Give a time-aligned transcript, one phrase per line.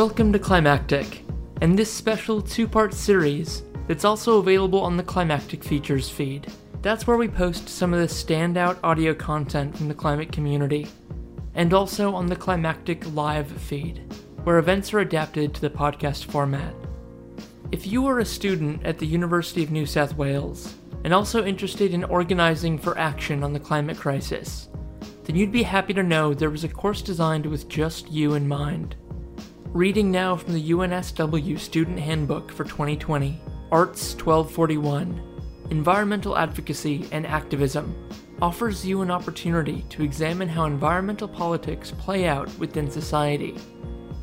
[0.00, 1.26] Welcome to Climactic,
[1.60, 6.50] and this special two part series that's also available on the Climactic Features feed.
[6.80, 10.86] That's where we post some of the standout audio content from the climate community,
[11.54, 14.10] and also on the Climactic Live feed,
[14.44, 16.74] where events are adapted to the podcast format.
[17.70, 21.92] If you are a student at the University of New South Wales and also interested
[21.92, 24.70] in organizing for action on the climate crisis,
[25.24, 28.48] then you'd be happy to know there was a course designed with just you in
[28.48, 28.96] mind.
[29.72, 37.94] Reading now from the UNSW Student Handbook for 2020, Arts 1241 Environmental Advocacy and Activism
[38.42, 43.54] offers you an opportunity to examine how environmental politics play out within society.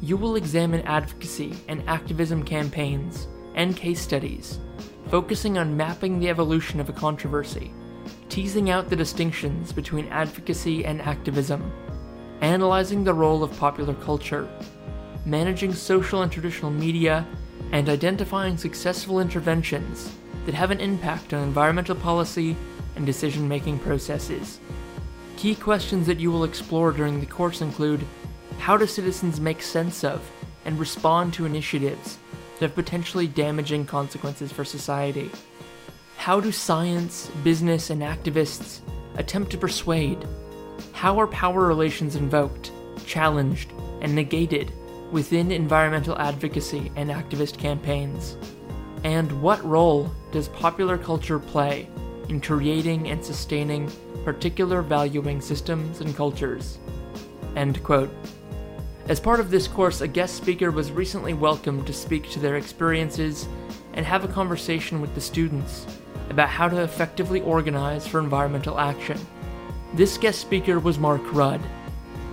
[0.01, 4.59] You will examine advocacy and activism campaigns and case studies,
[5.09, 7.73] focusing on mapping the evolution of a controversy,
[8.27, 11.71] teasing out the distinctions between advocacy and activism,
[12.41, 14.45] analyzing the role of popular culture,
[15.27, 17.27] managing social and traditional media,
[17.73, 22.55] and identifying successful interventions that have an impact on environmental policy
[22.95, 24.61] and decision making processes.
[25.35, 28.05] Key questions that you will explore during the course include
[28.57, 30.21] how do citizens make sense of
[30.63, 32.17] and respond to initiatives
[32.53, 35.29] that have potentially damaging consequences for society?
[36.15, 38.79] How do science, business, and activists
[39.17, 40.25] attempt to persuade?
[40.93, 42.71] How are power relations invoked,
[43.05, 44.71] challenged, and negated
[45.12, 48.38] within environmental advocacy and activist campaigns?
[49.04, 51.88] And what role does popular culture play
[52.30, 53.91] in creating and sustaining
[54.24, 56.78] particular valuing systems and cultures?
[57.55, 58.10] End quote.
[59.08, 62.58] As part of this course, a guest speaker was recently welcomed to speak to their
[62.58, 63.48] experiences
[63.94, 65.88] and have a conversation with the students
[66.30, 69.18] about how to effectively organize for environmental action.
[69.94, 71.62] This guest speaker was Mark Rudd,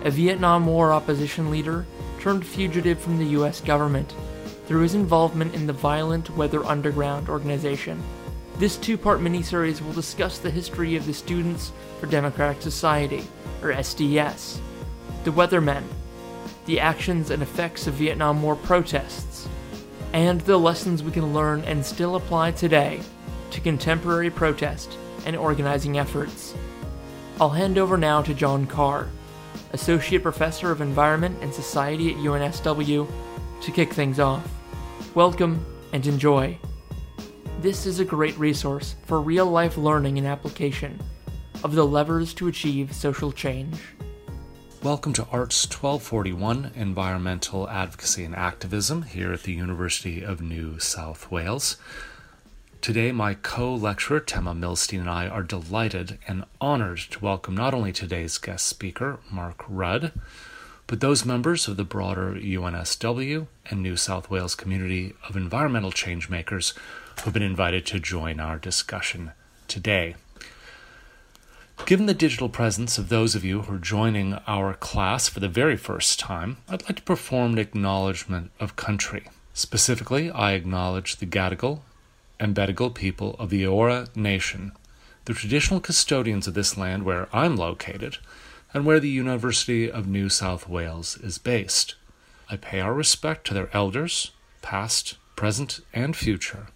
[0.03, 1.87] a Vietnam War opposition leader
[2.25, 4.15] turned fugitive from the US government
[4.65, 8.03] through his involvement in the violent Weather Underground organization.
[8.57, 11.71] This two part miniseries will discuss the history of the Students
[12.01, 13.25] for Democratic Society,
[13.61, 14.59] or SDS,
[15.25, 15.83] the Weathermen,
[16.65, 19.47] the actions and effects of Vietnam War protests,
[20.15, 23.03] and the lessons we can learn and still apply today
[23.51, 24.97] to contemporary protest
[25.27, 26.55] and organizing efforts.
[27.39, 29.09] I'll hand over now to John Carr,
[29.75, 33.11] Associate Professor of Environment and Society at UNSW,
[33.61, 34.49] to kick things off.
[35.17, 36.57] Welcome and enjoy.
[37.61, 41.01] This is a great resource for real life learning and application
[41.65, 43.77] of the levers to achieve social change.
[44.81, 51.33] Welcome to Arts 1241 Environmental Advocacy and Activism here at the University of New South
[51.33, 51.79] Wales.
[52.85, 57.73] Today, my co lecturer, Tema Milstein, and I are delighted and honored to welcome not
[57.73, 60.13] only today's guest speaker, Mark Rudd,
[60.87, 66.77] but those members of the broader UNSW and New South Wales community of environmental changemakers
[66.77, 69.33] who have been invited to join our discussion
[69.67, 70.15] today.
[71.87, 75.49] Given the digital presence of those of you who are joining our class for the
[75.49, 79.25] very first time, I'd like to perform an acknowledgement of country.
[79.55, 81.81] Specifically, I acknowledge the Gadigal
[82.39, 84.73] and Bedegal people of the Eora Nation,
[85.25, 88.19] the traditional custodians of this land where I'm located,
[88.73, 91.95] and where the University of New South Wales is based.
[92.51, 96.67] I pay our respect to their elders, past, present, and future,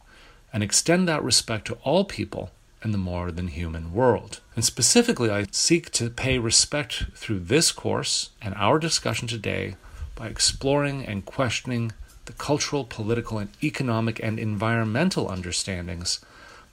[0.53, 2.51] and extend that respect to all people
[2.83, 4.41] in the more than human world.
[4.55, 9.77] And specifically, I seek to pay respect through this course and our discussion today
[10.15, 11.93] by exploring and questioning
[12.29, 16.21] the cultural, political, and economic and environmental understandings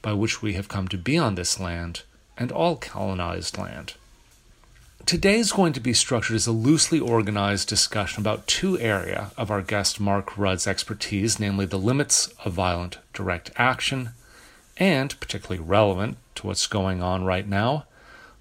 [0.02, 2.04] by which we have come to be on this land
[2.38, 3.94] and all colonized land.
[5.06, 9.50] Today is going to be structured as a loosely organized discussion about two areas of
[9.50, 14.10] our guest Mark Rudd's expertise, namely the limits of violent direct action
[14.76, 17.86] and, particularly relevant to what's going on right now,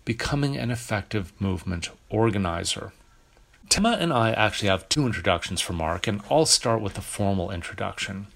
[0.05, 2.93] becoming an effective movement organizer.
[3.69, 7.51] Tema and I actually have two introductions for Mark, and I'll start with the formal
[7.51, 8.29] introduction.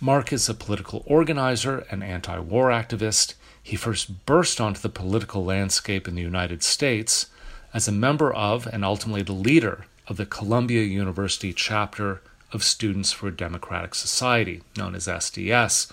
[0.00, 3.34] Mark is a political organizer and anti war activist.
[3.62, 7.26] He first burst onto the political landscape in the United States
[7.72, 12.20] as a member of and ultimately the leader of the Columbia University chapter
[12.52, 15.90] of Students for a Democratic Society, known as SDS.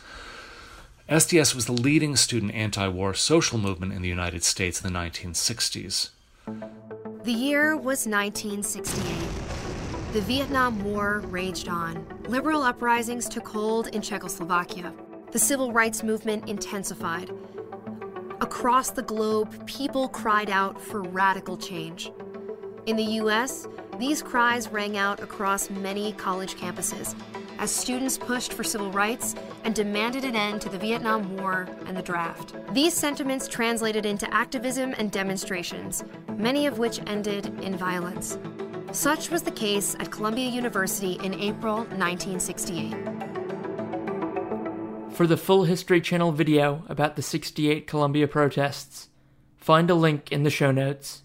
[1.07, 5.00] SDS was the leading student anti war social movement in the United States in the
[5.00, 6.09] 1960s.
[7.24, 10.13] The year was 1968.
[10.13, 12.06] The Vietnam War raged on.
[12.27, 14.94] Liberal uprisings took hold in Czechoslovakia.
[15.31, 17.30] The civil rights movement intensified.
[18.39, 22.12] Across the globe, people cried out for radical change.
[22.86, 23.68] In the US,
[24.00, 27.16] These cries rang out across many college campuses
[27.59, 31.95] as students pushed for civil rights and demanded an end to the Vietnam War and
[31.95, 32.56] the draft.
[32.73, 36.03] These sentiments translated into activism and demonstrations,
[36.38, 38.39] many of which ended in violence.
[38.91, 42.95] Such was the case at Columbia University in April 1968.
[45.13, 49.09] For the full History Channel video about the 68 Columbia protests,
[49.57, 51.23] find a link in the show notes.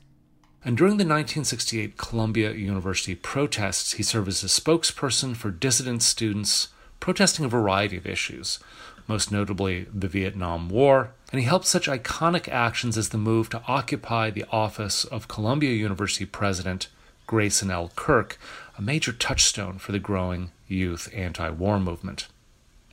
[0.67, 6.69] And during the 1968 Columbia University protests, he served as a spokesperson for dissident students
[7.01, 8.59] protesting a variety of issues,
[9.07, 13.63] most notably the Vietnam War, and he helped such iconic actions as the move to
[13.69, 16.89] occupy the office of Columbia University president
[17.27, 17.91] Grayson L.
[17.95, 18.39] Kirk,
[18.79, 22.29] a major touchstone for the growing youth anti war movement.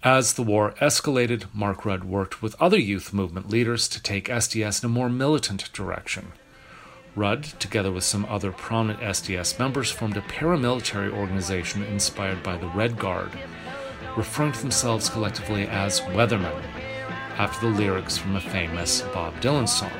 [0.03, 4.83] As the war escalated, Mark Rudd worked with other youth movement leaders to take SDS
[4.83, 6.33] in a more militant direction.
[7.15, 12.67] Rudd, together with some other prominent SDS members, formed a paramilitary organization inspired by the
[12.67, 13.31] Red Guard,
[14.15, 16.63] referring to themselves collectively as Weathermen,
[17.37, 19.91] after the lyrics from a famous Bob Dylan song.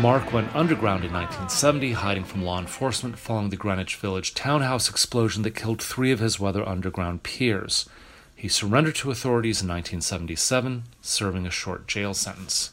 [0.00, 5.42] Mark went underground in 1970, hiding from law enforcement following the Greenwich Village townhouse explosion
[5.42, 7.86] that killed three of his Weather Underground peers.
[8.40, 12.70] He surrendered to authorities in 1977, serving a short jail sentence.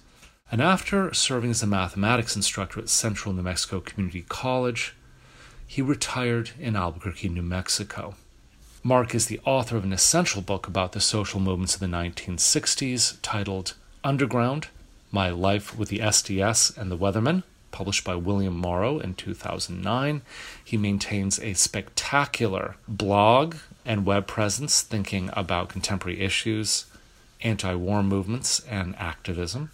[0.49, 4.95] And after serving as a mathematics instructor at Central New Mexico Community College,
[5.67, 8.15] he retired in Albuquerque, New Mexico.
[8.81, 13.17] Mark is the author of an essential book about the social movements of the 1960s
[13.21, 13.73] titled
[14.05, 14.69] Underground
[15.11, 20.21] my Life with the SDS and the Weathermen, published by William Morrow in 2009.
[20.63, 23.55] He maintains a spectacular blog
[23.87, 26.85] and web presence thinking about contemporary issues,
[27.41, 29.71] anti war movements, and activism.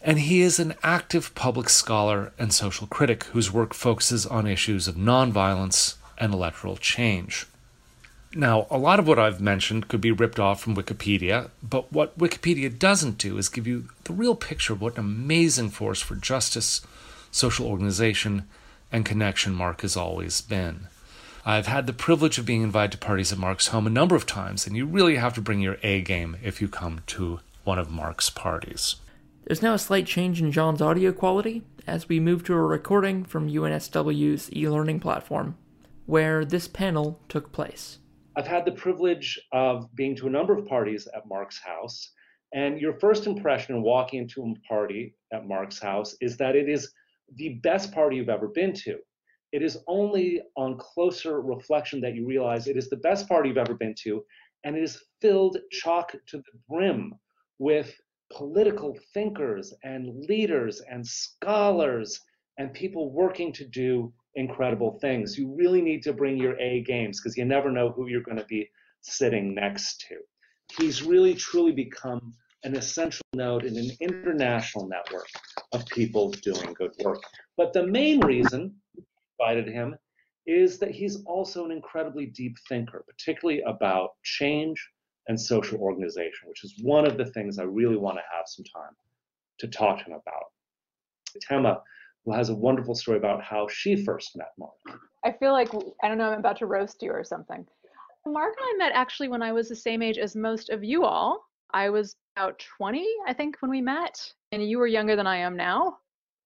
[0.00, 4.88] And he is an active public scholar and social critic whose work focuses on issues
[4.88, 7.46] of nonviolence and electoral change.
[8.34, 12.18] Now, a lot of what I've mentioned could be ripped off from Wikipedia, but what
[12.18, 16.14] Wikipedia doesn't do is give you the real picture of what an amazing force for
[16.14, 16.80] justice,
[17.30, 18.48] social organization,
[18.90, 20.86] and connection Mark has always been.
[21.44, 24.26] I've had the privilege of being invited to parties at Mark's home a number of
[24.26, 27.80] times, and you really have to bring your A game if you come to one
[27.80, 28.96] of Mark's parties.
[29.44, 33.24] There's now a slight change in John's audio quality as we move to a recording
[33.24, 35.56] from UNSW's e learning platform,
[36.06, 37.98] where this panel took place.
[38.36, 42.12] I've had the privilege of being to a number of parties at Mark's house.
[42.54, 46.68] And your first impression in walking into a party at Mark's house is that it
[46.68, 46.92] is
[47.34, 48.98] the best party you've ever been to.
[49.52, 53.58] It is only on closer reflection that you realize it is the best party you've
[53.58, 54.24] ever been to,
[54.64, 57.14] and it is filled chock to the brim
[57.58, 57.94] with
[58.32, 62.18] political thinkers and leaders and scholars
[62.58, 65.36] and people working to do incredible things.
[65.36, 68.38] You really need to bring your A games because you never know who you're going
[68.38, 68.68] to be
[69.02, 70.16] sitting next to.
[70.78, 72.34] He's really truly become
[72.64, 75.26] an essential node in an international network
[75.72, 77.22] of people doing good work.
[77.56, 78.74] But the main reason
[79.42, 79.96] invited him
[80.46, 84.84] is that he's also an incredibly deep thinker, particularly about change
[85.28, 88.64] and social organization, which is one of the things I really want to have some
[88.64, 88.92] time
[89.60, 90.44] to talk to him about.
[91.40, 91.80] Tema
[92.24, 95.00] who has a wonderful story about how she first met Mark.
[95.24, 95.72] I feel like,
[96.02, 97.64] I don't know, I'm about to roast you or something.
[98.26, 101.04] Mark and I met actually when I was the same age as most of you
[101.04, 101.44] all.
[101.74, 104.20] I was about 20, I think, when we met,
[104.52, 105.96] and you were younger than I am now.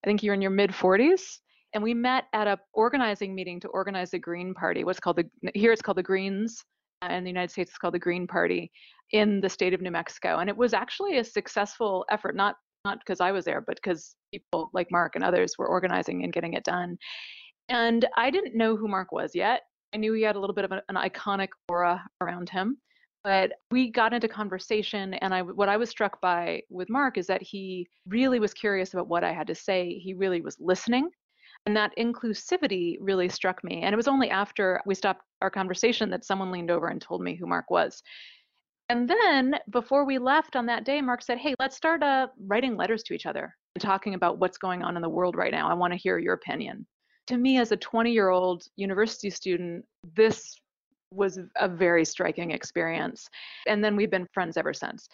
[0.03, 1.39] I think you're in your mid 40s.
[1.73, 4.83] And we met at a organizing meeting to organize the Green Party.
[4.83, 6.63] What's called the here it's called the Greens,
[7.01, 8.71] and uh, in the United States it's called the Green Party
[9.11, 10.37] in the state of New Mexico.
[10.39, 12.55] And it was actually a successful effort, not
[12.85, 16.31] not because I was there, but because people like Mark and others were organizing and
[16.31, 16.97] getting it done.
[17.69, 19.63] And I didn't know who Mark was yet.
[19.93, 22.77] I knew he had a little bit of an, an iconic aura around him,
[23.23, 25.15] but we got into conversation.
[25.15, 28.93] And I, what I was struck by with Mark is that he really was curious
[28.93, 29.99] about what I had to say.
[29.99, 31.09] He really was listening.
[31.67, 33.81] And that inclusivity really struck me.
[33.81, 37.21] And it was only after we stopped our conversation that someone leaned over and told
[37.21, 38.01] me who Mark was.
[38.87, 42.77] And then before we left on that day, Mark said, Hey, let's start uh, writing
[42.77, 45.69] letters to each other and talking about what's going on in the world right now.
[45.69, 46.87] I want to hear your opinion.
[47.27, 49.83] To me, as a 20 year old university student,
[50.15, 50.55] this
[51.11, 53.27] was a very striking experience.
[53.67, 55.09] And then we've been friends ever since.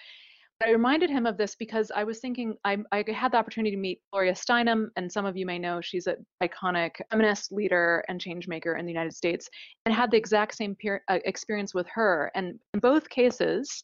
[0.61, 3.81] I reminded him of this because I was thinking I, I, had the opportunity to
[3.81, 8.19] meet Gloria Steinem, and some of you may know she's an iconic feminist leader and
[8.21, 9.49] change maker in the United States,
[9.85, 12.31] and had the exact same peer, uh, experience with her.
[12.35, 13.83] And in both cases,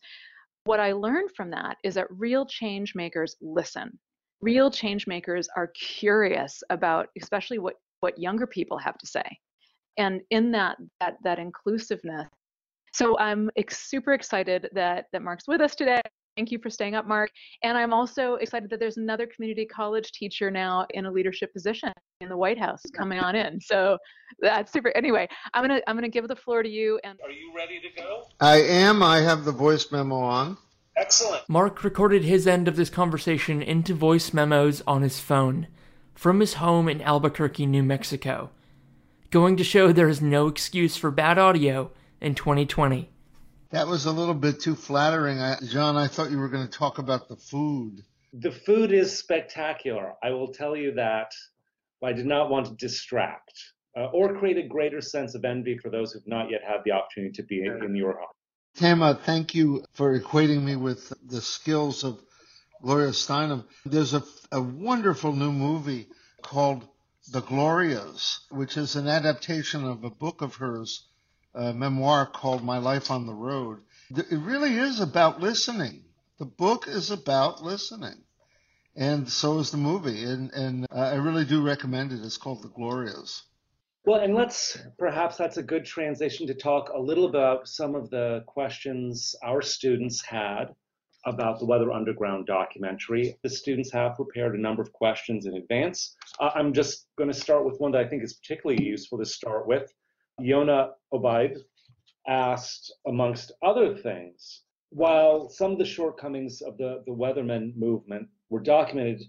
[0.64, 3.98] what I learned from that is that real change makers listen.
[4.42, 9.24] Real change makers are curious about, especially what, what younger people have to say.
[9.98, 12.30] And in that, that, that inclusiveness.
[12.94, 16.02] So I'm ex- super excited that, that Mark's with us today.
[16.40, 17.32] Thank you for staying up, Mark.
[17.64, 21.92] And I'm also excited that there's another community college teacher now in a leadership position
[22.22, 23.60] in the White House coming on in.
[23.60, 23.98] So
[24.40, 24.96] that's super.
[24.96, 26.98] Anyway, I'm gonna I'm gonna give the floor to you.
[27.04, 28.28] And are you ready to go?
[28.40, 29.04] I am.
[29.04, 30.58] I have the voice memo on.
[30.96, 31.44] Excellent.
[31.50, 35.68] Mark recorded his end of this conversation into voice memos on his phone
[36.16, 38.50] from his home in Albuquerque, New Mexico,
[39.30, 41.92] going to show there is no excuse for bad audio
[42.22, 43.10] in 2020.
[43.72, 45.40] That was a little bit too flattering.
[45.40, 48.04] I, John, I thought you were going to talk about the food.
[48.34, 50.16] The food is spectacular.
[50.24, 51.34] I will tell you that.
[52.04, 55.90] I did not want to distract uh, or create a greater sense of envy for
[55.90, 58.28] those who've not yet had the opportunity to be in, in your home.
[58.76, 62.20] Tama, thank you for equating me with the skills of
[62.82, 63.66] Gloria Steinem.
[63.86, 66.08] There's a, a wonderful new movie
[66.42, 66.88] called
[67.32, 71.09] The Glorias, which is an adaptation of a book of hers
[71.54, 73.80] a memoir called My Life on the Road.
[74.10, 76.04] It really is about listening.
[76.38, 78.24] The book is about listening.
[78.96, 80.24] And so is the movie.
[80.24, 82.24] And, and uh, I really do recommend it.
[82.24, 83.44] It's called The Glorias.
[84.06, 88.10] Well, and let's perhaps that's a good transition to talk a little about some of
[88.10, 90.74] the questions our students had
[91.26, 93.38] about the Weather Underground documentary.
[93.44, 96.16] The students have prepared a number of questions in advance.
[96.40, 99.26] Uh, I'm just going to start with one that I think is particularly useful to
[99.26, 99.94] start with.
[100.42, 101.58] Yona Obaid
[102.28, 108.60] asked, amongst other things, while some of the shortcomings of the, the Weathermen movement were
[108.60, 109.24] documented,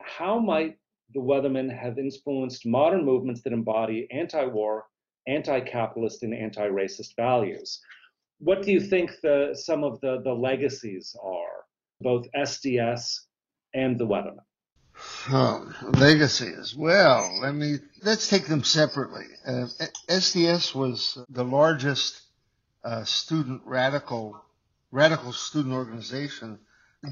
[0.00, 0.76] how might
[1.12, 4.86] the Weathermen have influenced modern movements that embody anti war,
[5.26, 7.80] anti capitalist, and anti racist values?
[8.38, 11.64] What do you think the, some of the, the legacies are,
[12.00, 13.20] both SDS
[13.74, 14.44] and the Weathermen?
[15.30, 16.74] Oh, legacies.
[16.76, 19.24] Well, let me let's take them separately.
[19.46, 19.68] Uh,
[20.06, 22.20] SDS was the largest
[22.84, 24.44] uh, student radical
[24.90, 26.58] radical student organization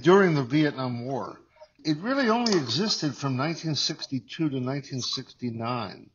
[0.03, 1.41] during the Vietnam War.
[1.85, 6.11] It really only existed from 1962 to 1969,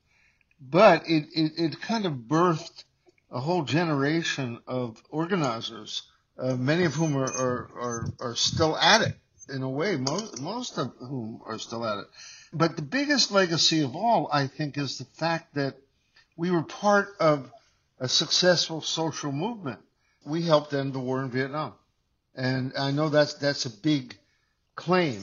[0.61, 2.83] but it, it, it kind of birthed
[3.31, 6.03] a whole generation of organizers,
[6.37, 9.17] uh, many of whom are, are, are, are still at it
[9.49, 12.07] in a way, most, most of whom are still at it.
[12.53, 15.75] But the biggest legacy of all, I think, is the fact that
[16.35, 17.49] we were part of
[17.99, 19.79] a successful social movement.
[20.25, 21.73] We helped end the war in Vietnam.
[22.35, 24.17] And I know that's, that's a big
[24.75, 25.21] claim,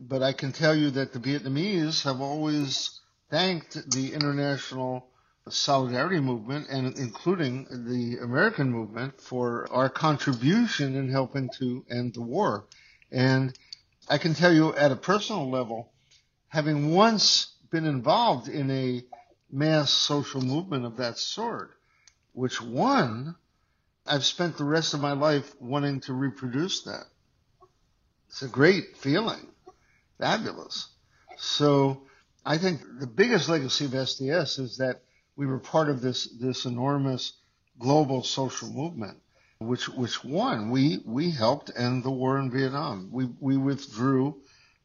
[0.00, 3.00] but I can tell you that the Vietnamese have always
[3.30, 5.06] thanked the international
[5.50, 12.22] solidarity movement and including the American movement for our contribution in helping to end the
[12.22, 12.64] war.
[13.10, 13.56] And
[14.08, 15.92] I can tell you at a personal level,
[16.48, 19.04] having once been involved in a
[19.50, 21.70] mass social movement of that sort,
[22.32, 23.36] which won,
[24.06, 27.04] I've spent the rest of my life wanting to reproduce that.
[28.28, 29.46] It's a great feeling.
[30.18, 30.88] Fabulous.
[31.36, 32.02] So
[32.44, 35.02] I think the biggest legacy of SDS is that
[35.36, 37.32] we were part of this, this enormous
[37.78, 39.18] global social movement
[39.60, 40.70] which which won.
[40.70, 43.08] We we helped end the war in Vietnam.
[43.12, 44.40] We we withdrew.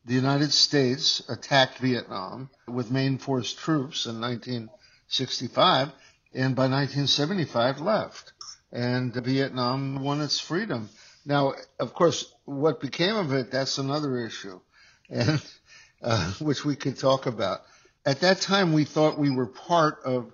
[0.05, 5.93] The United States attacked Vietnam with main force troops in 1965,
[6.33, 8.33] and by 1975 left.
[8.73, 10.89] And Vietnam won its freedom.
[11.25, 14.59] Now, of course, what became of it, that's another issue,
[15.09, 15.41] and
[16.01, 17.61] uh, which we could talk about.
[18.05, 20.33] At that time, we thought we were part of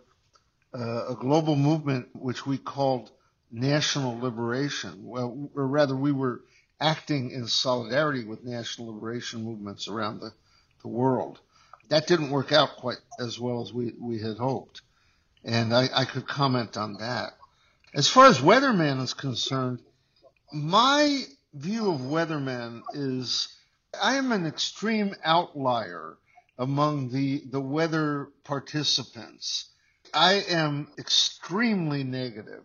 [0.74, 3.12] uh, a global movement which we called
[3.52, 5.06] national liberation.
[5.06, 6.42] Well, or rather, we were
[6.80, 10.32] acting in solidarity with national liberation movements around the,
[10.82, 11.40] the world.
[11.90, 14.82] That didn't work out quite as well as we, we had hoped.
[15.44, 17.34] And I, I could comment on that.
[17.94, 19.80] As far as Weatherman is concerned,
[20.54, 23.48] my view of Weatherman is
[24.00, 26.18] I am an extreme outlier
[26.58, 29.70] among the, the weather participants.
[30.14, 32.64] I am extremely negative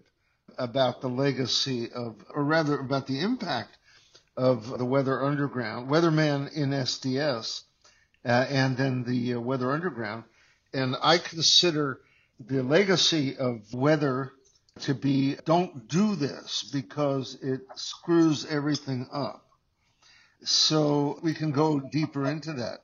[0.58, 3.76] about the legacy of, or rather about the impact
[4.36, 7.62] of the Weather Underground, Weatherman in SDS,
[8.24, 10.24] uh, and then the uh, Weather Underground.
[10.72, 12.00] And I consider
[12.40, 14.32] the legacy of Weather
[14.80, 19.44] to be don't do this because it screws everything up.
[20.42, 22.80] So we can go deeper into that.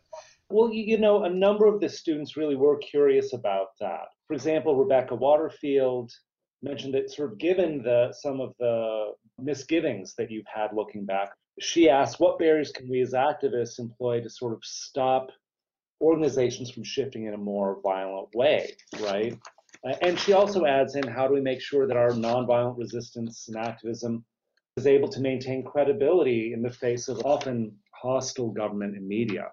[0.49, 4.09] Well, you know, a number of the students really were curious about that.
[4.27, 6.13] For example, Rebecca Waterfield
[6.63, 11.31] mentioned that sort of given the some of the misgivings that you've had looking back,
[11.59, 15.29] she asked, what barriers can we as activists employ to sort of stop
[16.01, 19.37] organizations from shifting in a more violent way, right?
[20.03, 23.57] And she also adds in how do we make sure that our nonviolent resistance and
[23.57, 24.25] activism
[24.77, 29.49] is able to maintain credibility in the face of often hostile government and media.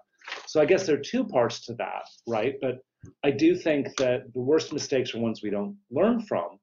[0.46, 2.56] So I guess there are two parts to that, right?
[2.60, 2.78] But
[3.24, 6.58] I do think that the worst mistakes are ones we don't learn from.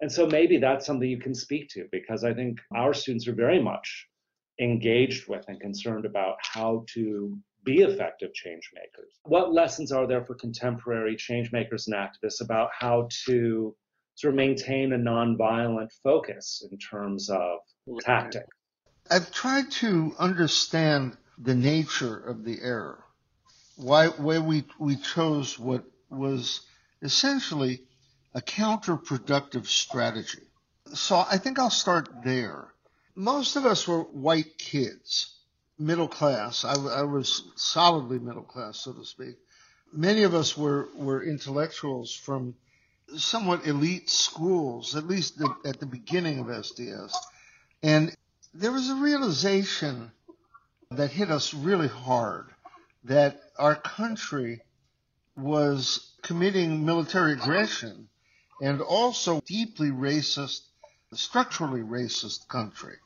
[0.00, 3.34] And so maybe that's something you can speak to because I think our students are
[3.34, 4.06] very much
[4.60, 9.14] engaged with and concerned about how to be effective change makers.
[9.24, 13.74] What lessons are there for contemporary change makers and activists about how to
[14.16, 17.58] sort of maintain a nonviolent focus in terms of
[18.00, 18.44] tactic?
[19.10, 23.04] I've tried to understand the nature of the error,
[23.76, 26.60] why, why we, we chose what was
[27.02, 27.82] essentially
[28.34, 30.42] a counterproductive strategy.
[30.92, 32.68] So I think I'll start there.
[33.14, 35.34] Most of us were white kids
[35.78, 36.64] middle class.
[36.64, 39.36] I, I, was solidly middle class, so to speak.
[39.92, 42.54] Many of us were, were intellectuals from
[43.16, 47.12] somewhat elite schools, at least the, at the beginning of SDS.
[47.82, 48.14] And
[48.52, 50.10] there was a realization
[50.90, 52.46] that hit us really hard
[53.04, 54.60] that our country
[55.36, 58.08] was committing military aggression
[58.60, 60.60] and also deeply racist,
[61.12, 62.96] structurally racist country.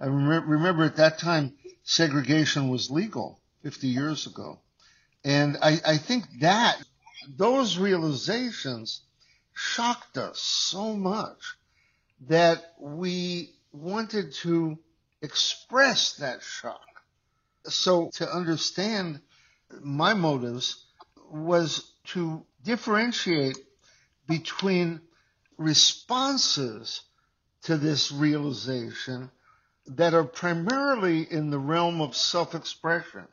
[0.00, 4.60] I remember at that time segregation was legal 50 years ago.
[5.24, 6.78] And I, I think that
[7.36, 9.02] those realizations
[9.54, 11.56] shocked us so much
[12.28, 14.78] that we wanted to
[15.22, 16.80] express that shock.
[17.64, 19.20] So to understand
[19.80, 20.84] my motives
[21.30, 23.58] was to differentiate
[24.26, 25.00] between
[25.58, 27.02] responses
[27.62, 29.30] to this realization
[29.86, 33.26] that are primarily in the realm of self-expression.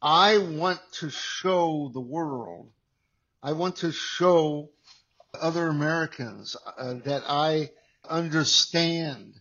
[0.00, 2.70] I want to show the world,
[3.42, 4.70] I want to show
[5.40, 7.70] other Americans uh, that I
[8.08, 9.34] understand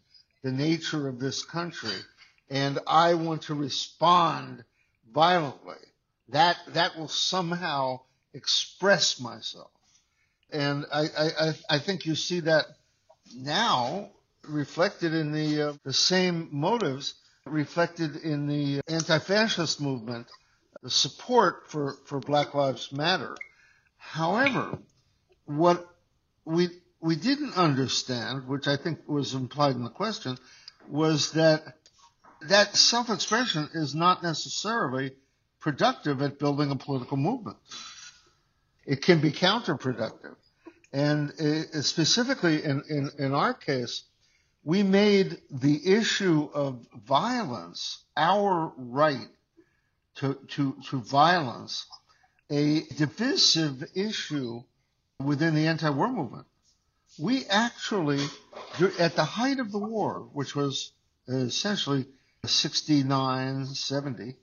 [0.44, 1.98] the nature of this country
[2.50, 4.64] and I want to respond
[5.14, 5.76] violently.
[6.30, 8.02] That, that will somehow
[8.34, 9.72] express myself.
[10.52, 12.66] And I, I, I think you see that
[13.36, 14.10] now
[14.48, 20.28] reflected in the, uh, the same motives reflected in the anti-fascist movement,
[20.84, 23.36] the support for, for Black Lives Matter.
[23.98, 24.78] However,
[25.46, 25.88] what
[26.46, 30.38] we, we didn't understand, which I think was implied in the question,
[30.90, 31.64] was that
[32.50, 35.12] that self-expression is not necessarily
[35.60, 37.58] productive at building a political movement.
[38.86, 40.36] It can be counterproductive.
[40.94, 44.04] And uh, specifically in, in, in our case,
[44.64, 49.28] we made the issue of violence, our right
[50.16, 51.86] to, to, to violence,
[52.50, 54.62] a divisive issue
[55.24, 56.46] within the anti-war movement.
[57.18, 58.26] We actually,
[59.00, 60.92] at the height of the war, which was
[61.28, 62.06] essentially
[62.46, 64.36] 69, 70,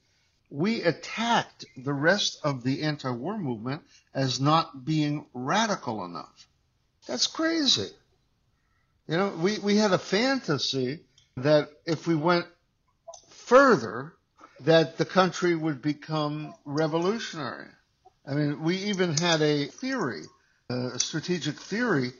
[0.50, 3.82] we attacked the rest of the anti-war movement
[4.14, 6.48] as not being radical enough.
[7.06, 7.88] That's crazy.
[9.06, 11.00] You know, we, we had a fantasy
[11.36, 12.46] that if we went
[13.30, 14.12] further,
[14.60, 17.68] that the country would become revolutionary.
[18.26, 20.24] I mean, we even had a theory,
[20.68, 22.12] a strategic theory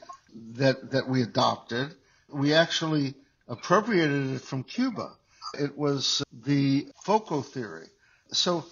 [0.53, 1.93] that, that we adopted.
[2.29, 3.13] We actually
[3.47, 5.11] appropriated it from Cuba.
[5.59, 7.87] It was the FOCO theory.
[8.31, 8.65] So,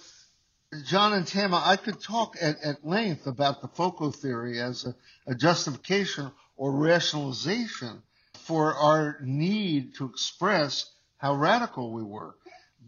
[0.84, 4.94] John and Tama, I could talk at, at length about the FOCO theory as a,
[5.26, 8.02] a justification or rationalization
[8.46, 12.34] for our need to express how radical we were.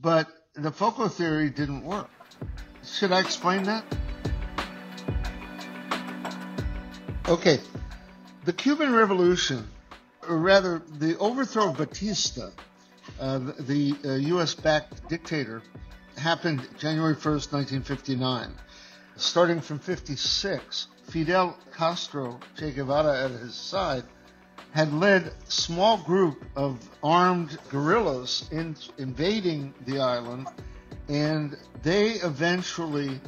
[0.01, 2.09] But the FOCO theory didn't work.
[2.85, 3.85] Should I explain that?
[7.29, 7.61] Okay.
[8.45, 9.69] The Cuban Revolution,
[10.29, 12.51] or rather the overthrow of Batista,
[13.19, 13.53] uh, the,
[14.03, 14.55] the uh, U.S.
[14.55, 15.63] backed dictator,
[16.21, 18.53] happened January 1st, 1959.
[19.17, 24.05] Starting from 56, Fidel Castro, Che Guevara at his side,
[24.73, 30.47] had led small group of armed guerrillas in invading the island,
[31.09, 33.21] and they eventually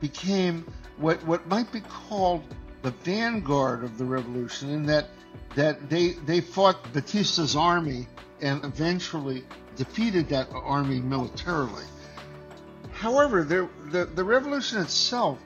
[0.00, 0.64] became
[0.98, 2.42] what what might be called
[2.82, 5.08] the vanguard of the revolution, in that
[5.54, 8.06] that they they fought Batista's army
[8.40, 9.44] and eventually
[9.76, 11.84] defeated that army militarily.
[12.98, 15.38] However, there, the the revolution itself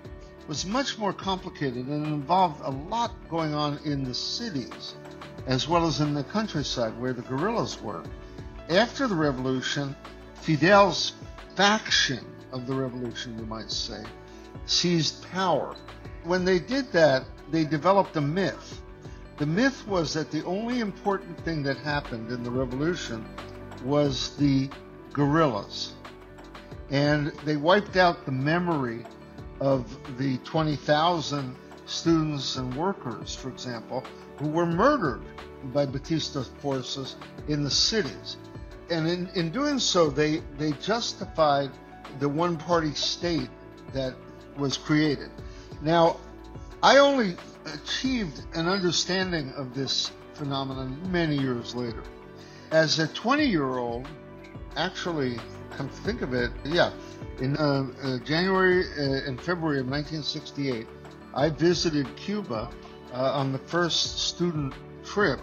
[0.46, 4.94] was much more complicated and involved a lot going on in the cities
[5.46, 8.04] as well as in the countryside where the guerrillas were.
[8.68, 9.96] After the revolution,
[10.34, 11.14] Fidel's
[11.56, 14.02] faction of the revolution, you might say,
[14.66, 15.74] seized power.
[16.24, 18.80] When they did that, they developed a myth.
[19.38, 23.24] The myth was that the only important thing that happened in the revolution
[23.84, 24.68] was the
[25.12, 25.94] guerrillas.
[26.90, 29.04] And they wiped out the memory
[29.60, 29.86] of
[30.18, 31.54] the 20,000
[31.86, 34.04] students and workers, for example,
[34.38, 35.22] who were murdered
[35.72, 37.16] by Batista forces
[37.48, 38.36] in the cities.
[38.90, 41.70] And in, in doing so, they, they justified
[42.18, 43.50] the one party state
[43.92, 44.14] that
[44.56, 45.30] was created.
[45.82, 46.16] Now,
[46.82, 52.02] I only achieved an understanding of this phenomenon many years later.
[52.70, 54.08] As a 20 year old,
[54.76, 55.38] actually,
[55.70, 56.92] come to think of it, yeah,
[57.40, 60.86] in uh, uh, January uh, and February of 1968,
[61.34, 62.70] I visited Cuba
[63.12, 65.40] uh, on the first student trip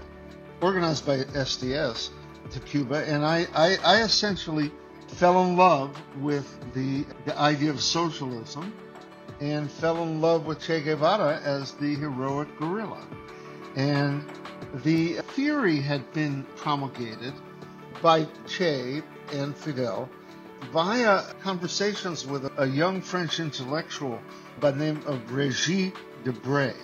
[0.61, 2.09] organized by SDS
[2.51, 4.71] to Cuba, and I, I, I essentially
[5.07, 8.73] fell in love with the, the idea of socialism
[9.39, 13.05] and fell in love with Che Guevara as the heroic guerrilla.
[13.75, 14.23] And
[14.83, 17.33] the theory had been promulgated
[18.01, 20.09] by Che and Fidel
[20.71, 24.19] via conversations with a young French intellectual
[24.59, 25.91] by the name of Regis
[26.23, 26.75] Debray.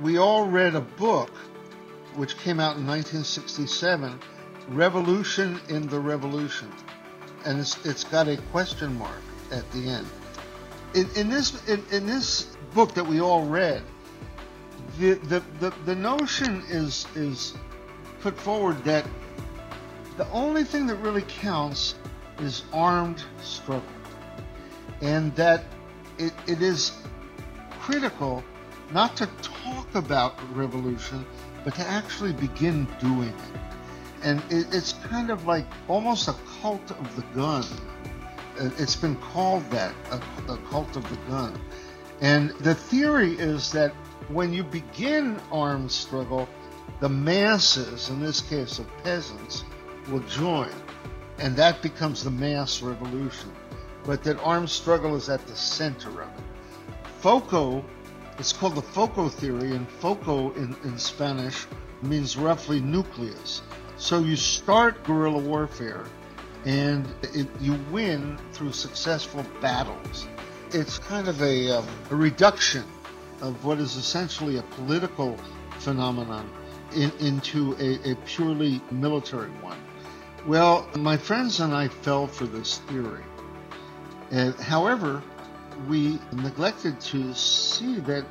[0.00, 1.30] We all read a book
[2.14, 4.18] which came out in 1967,
[4.68, 6.70] Revolution in the Revolution.
[7.44, 10.06] And it's, it's got a question mark at the end.
[10.94, 13.82] In, in this in, in this book that we all read,
[14.98, 17.54] the, the, the, the notion is is
[18.20, 19.06] put forward that
[20.20, 21.94] the only thing that really counts
[22.40, 23.88] is armed struggle.
[25.00, 25.64] And that
[26.18, 26.92] it, it is
[27.80, 28.44] critical
[28.92, 31.24] not to talk about revolution,
[31.64, 33.60] but to actually begin doing it.
[34.22, 37.64] And it, it's kind of like almost a cult of the gun.
[38.76, 41.58] It's been called that, a, a cult of the gun.
[42.20, 43.92] And the theory is that
[44.28, 46.46] when you begin armed struggle,
[47.00, 49.64] the masses, in this case of peasants,
[50.10, 50.70] will join
[51.40, 53.50] and that becomes the mass revolution.
[54.04, 56.44] But that armed struggle is at the center of it.
[57.20, 57.84] Foco,
[58.38, 61.66] it's called the Foco theory, and Foco in, in Spanish
[62.02, 63.62] means roughly nucleus.
[63.96, 66.04] So you start guerrilla warfare
[66.64, 70.26] and it, you win through successful battles.
[70.72, 72.84] It's kind of a, um, a reduction
[73.40, 75.36] of what is essentially a political
[75.78, 76.50] phenomenon
[76.94, 79.78] in, into a, a purely military one.
[80.46, 83.24] Well, my friends and I fell for this theory.
[84.30, 85.22] And, however,
[85.86, 88.24] we neglected to see that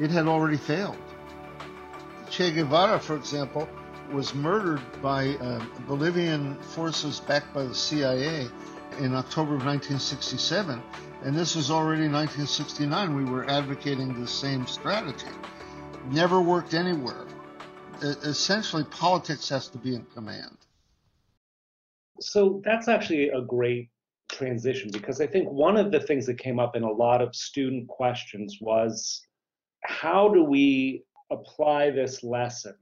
[0.00, 0.96] it had already failed.
[2.30, 3.68] Che Guevara, for example,
[4.10, 8.48] was murdered by uh, Bolivian forces backed by the CIA
[8.98, 10.82] in October of 1967.
[11.22, 13.14] And this was already 1969.
[13.14, 15.30] We were advocating the same strategy.
[16.10, 17.26] Never worked anywhere.
[18.00, 20.56] essentially, politics has to be in command.
[22.22, 23.90] So that's actually a great
[24.30, 27.34] transition because I think one of the things that came up in a lot of
[27.34, 29.26] student questions was
[29.82, 32.76] how do we apply this lesson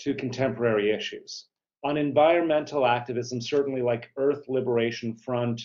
[0.00, 1.46] to contemporary issues?
[1.84, 5.62] On environmental activism, certainly like Earth Liberation Front,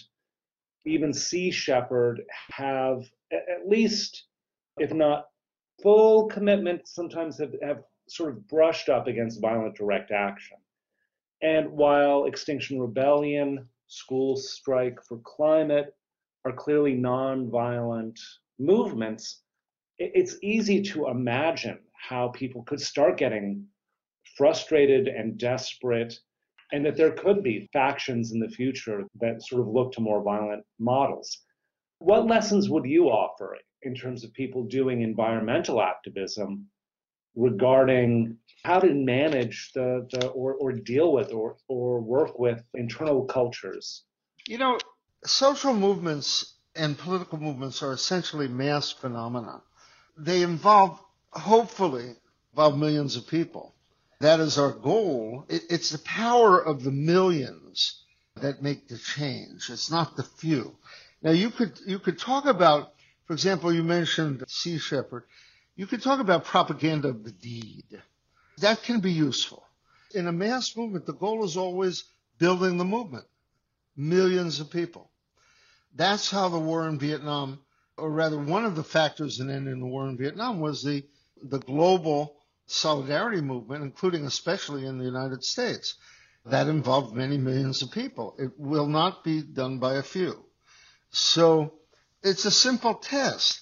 [0.85, 4.25] even Sea Shepherd have at least,
[4.77, 5.27] if not
[5.81, 10.57] full commitment, sometimes have, have sort of brushed up against violent direct action.
[11.41, 15.93] And while Extinction Rebellion, School Strike for Climate
[16.45, 18.19] are clearly nonviolent
[18.59, 19.41] movements,
[19.97, 23.65] it's easy to imagine how people could start getting
[24.37, 26.19] frustrated and desperate,
[26.71, 30.23] and that there could be factions in the future that sort of look to more
[30.23, 31.43] violent models.
[31.99, 36.67] What lessons would you offer in terms of people doing environmental activism
[37.35, 43.25] regarding how to manage the, the or, or deal with or, or work with internal
[43.25, 44.03] cultures.
[44.47, 44.77] You know,
[45.25, 49.61] social movements and political movements are essentially mass phenomena.
[50.17, 50.99] They involve,
[51.31, 52.15] hopefully,
[52.53, 53.73] involve millions of people.
[54.19, 55.45] That is our goal.
[55.49, 58.03] It, it's the power of the millions
[58.35, 59.69] that make the change.
[59.69, 60.75] It's not the few.
[61.21, 62.93] Now you could you could talk about,
[63.25, 65.23] for example, you mentioned Sea Shepherd.
[65.75, 68.01] You could talk about propaganda of the deed.
[68.59, 69.65] That can be useful.
[70.13, 72.03] In a mass movement, the goal is always
[72.37, 73.25] building the movement.
[73.95, 75.09] Millions of people.
[75.95, 77.59] That's how the war in Vietnam,
[77.97, 81.03] or rather one of the factors in ending the war in Vietnam was the,
[81.41, 82.35] the global
[82.67, 85.95] solidarity movement, including especially in the United States.
[86.45, 88.35] That involved many millions of people.
[88.39, 90.43] It will not be done by a few.
[91.11, 91.73] So
[92.23, 93.61] it's a simple test.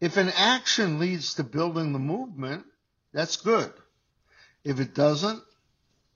[0.00, 2.64] If an action leads to building the movement,
[3.12, 3.72] that's good.
[4.62, 5.42] If it doesn't,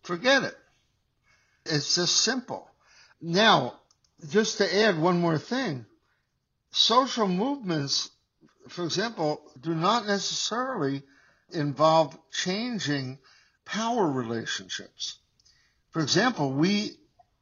[0.03, 0.57] forget it.
[1.64, 2.71] It's just simple.
[3.21, 3.81] Now,
[4.29, 5.87] just to add one more thing,
[6.71, 8.11] social movements,
[8.68, 11.03] for example, do not necessarily
[11.51, 13.18] involve changing
[13.64, 15.18] power relationships.
[15.90, 16.97] For example, we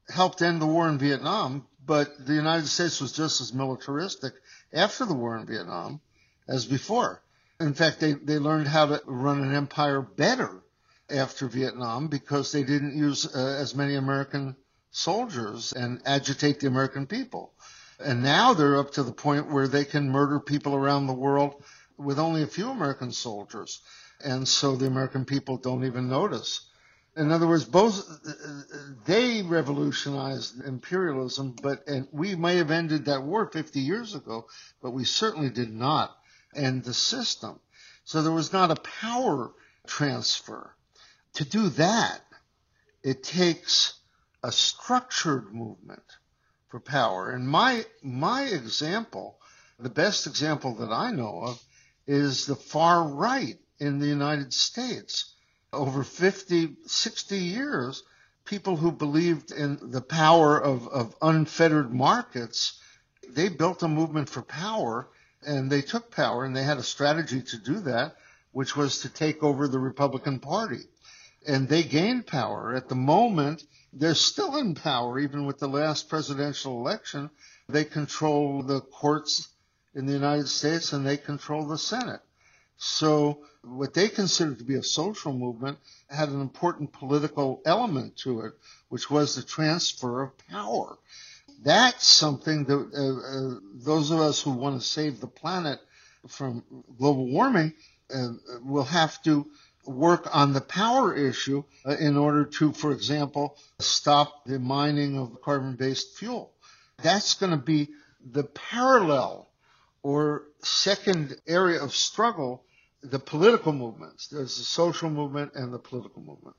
[0.09, 4.33] helped end the war in Vietnam, but the United States was just as militaristic
[4.72, 6.00] after the war in Vietnam
[6.50, 7.22] as before.
[7.60, 10.62] In fact, they, they learned how to run an empire better
[11.08, 14.56] after Vietnam because they didn't use uh, as many American
[14.90, 17.52] soldiers and agitate the American people.
[18.00, 21.62] And now they're up to the point where they can murder people around the world
[21.96, 23.80] with only a few American soldiers.
[24.24, 26.66] And so the American people don't even notice.
[27.16, 28.02] In other words, both
[29.04, 34.46] they revolutionized imperialism, but and we may have ended that war 50 years ago,
[34.80, 36.16] but we certainly did not
[36.54, 37.60] end the system.
[38.04, 39.52] So there was not a power
[39.86, 40.74] transfer.
[41.34, 42.20] To do that,
[43.02, 43.94] it takes
[44.42, 46.02] a structured movement
[46.68, 47.30] for power.
[47.30, 49.38] And my my example,
[49.78, 51.62] the best example that I know of,
[52.06, 55.34] is the far right in the United States.
[55.72, 58.02] Over 50, 60 years,
[58.44, 62.80] people who believed in the power of, of unfettered markets,
[63.28, 65.08] they built a movement for power
[65.42, 68.16] and they took power and they had a strategy to do that,
[68.53, 70.83] which was to take over the Republican Party.
[71.46, 72.74] And they gained power.
[72.74, 77.31] At the moment, they're still in power, even with the last presidential election.
[77.68, 79.48] They control the courts
[79.94, 82.20] in the United States and they control the Senate.
[82.76, 88.42] So what they considered to be a social movement had an important political element to
[88.42, 88.55] it,
[88.88, 90.96] which was the transfer of power.
[91.62, 95.79] That's something that uh, uh, those of us who want to save the planet
[96.29, 96.64] from
[96.99, 97.75] global warming
[98.14, 98.29] uh,
[98.64, 99.46] will have to
[99.87, 105.40] work on the power issue uh, in order to, for example, stop the mining of
[105.42, 106.53] carbon-based fuel.
[107.03, 107.88] That's going to be
[108.25, 109.49] the parallel
[110.03, 112.64] or second area of struggle,
[113.03, 114.29] the political movements.
[114.29, 116.57] There's the social movement and the political movement.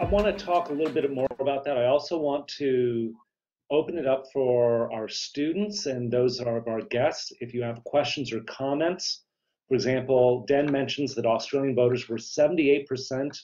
[0.00, 1.76] I want to talk a little bit more about that.
[1.76, 3.14] I also want to
[3.70, 7.32] open it up for our students and those of our guests.
[7.40, 9.24] If you have questions or comments,
[9.68, 13.38] for example, Den mentions that Australian voters were 78%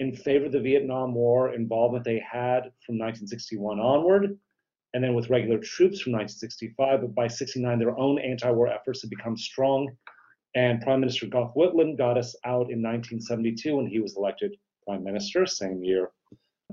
[0.00, 4.36] in favor of the Vietnam War involvement they had from 1961 onward,
[4.92, 7.00] and then with regular troops from 1965.
[7.02, 9.96] But by 69, their own anti war efforts had become strong.
[10.56, 15.04] And Prime Minister Gough Whitlam got us out in 1972 when he was elected prime
[15.04, 16.10] minister, same year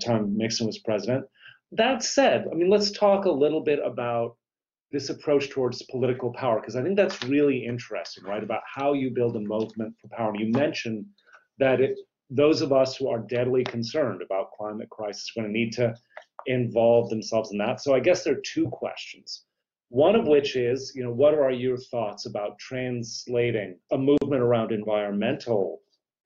[0.01, 1.25] time Nixon was president.
[1.71, 4.35] That said, I mean, let's talk a little bit about
[4.91, 8.43] this approach towards political power, because I think that's really interesting, right?
[8.43, 10.29] About how you build a movement for power.
[10.29, 11.05] And you mentioned
[11.57, 11.97] that it,
[12.29, 15.95] those of us who are deadly concerned about climate crisis are going to need to
[16.45, 17.81] involve themselves in that.
[17.81, 19.45] So I guess there are two questions.
[19.89, 24.71] One of which is, you know, what are your thoughts about translating a movement around
[24.71, 25.82] environmental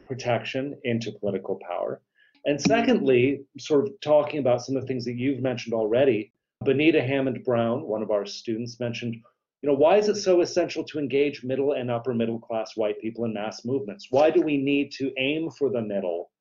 [0.08, 2.02] protection into political power?
[2.46, 6.32] And secondly, sort of talking about some of the things that you've mentioned already,
[6.64, 9.16] Benita Hammond Brown, one of our students, mentioned,
[9.62, 13.02] you know, why is it so essential to engage middle and upper middle class white
[13.02, 14.08] people in mass movements?
[14.10, 16.32] Why do we need to aim for the middle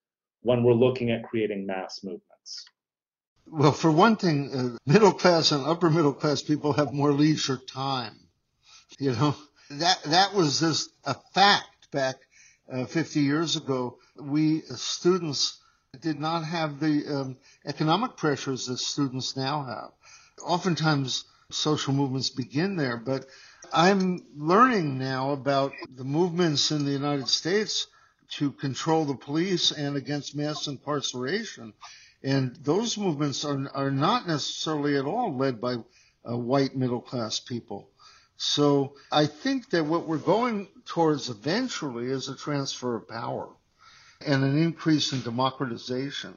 [0.42, 2.66] when we're looking at creating mass movements?
[3.48, 7.58] Well, for one thing, uh, middle class and upper middle class people have more leisure
[7.58, 8.16] time.
[8.98, 9.36] You know,
[9.70, 12.16] that that was just a fact back
[12.70, 13.98] uh, 50 years ago.
[14.18, 15.58] We uh, students
[16.00, 19.90] did not have the um, economic pressures that students now have.
[20.44, 23.26] Oftentimes, social movements begin there, but
[23.72, 27.86] I'm learning now about the movements in the United States
[28.32, 31.72] to control the police and against mass incarceration.
[32.22, 35.76] And those movements are, are not necessarily at all led by
[36.28, 37.88] uh, white middle class people.
[38.36, 43.48] So I think that what we're going towards eventually is a transfer of power
[44.24, 46.36] and an increase in democratization.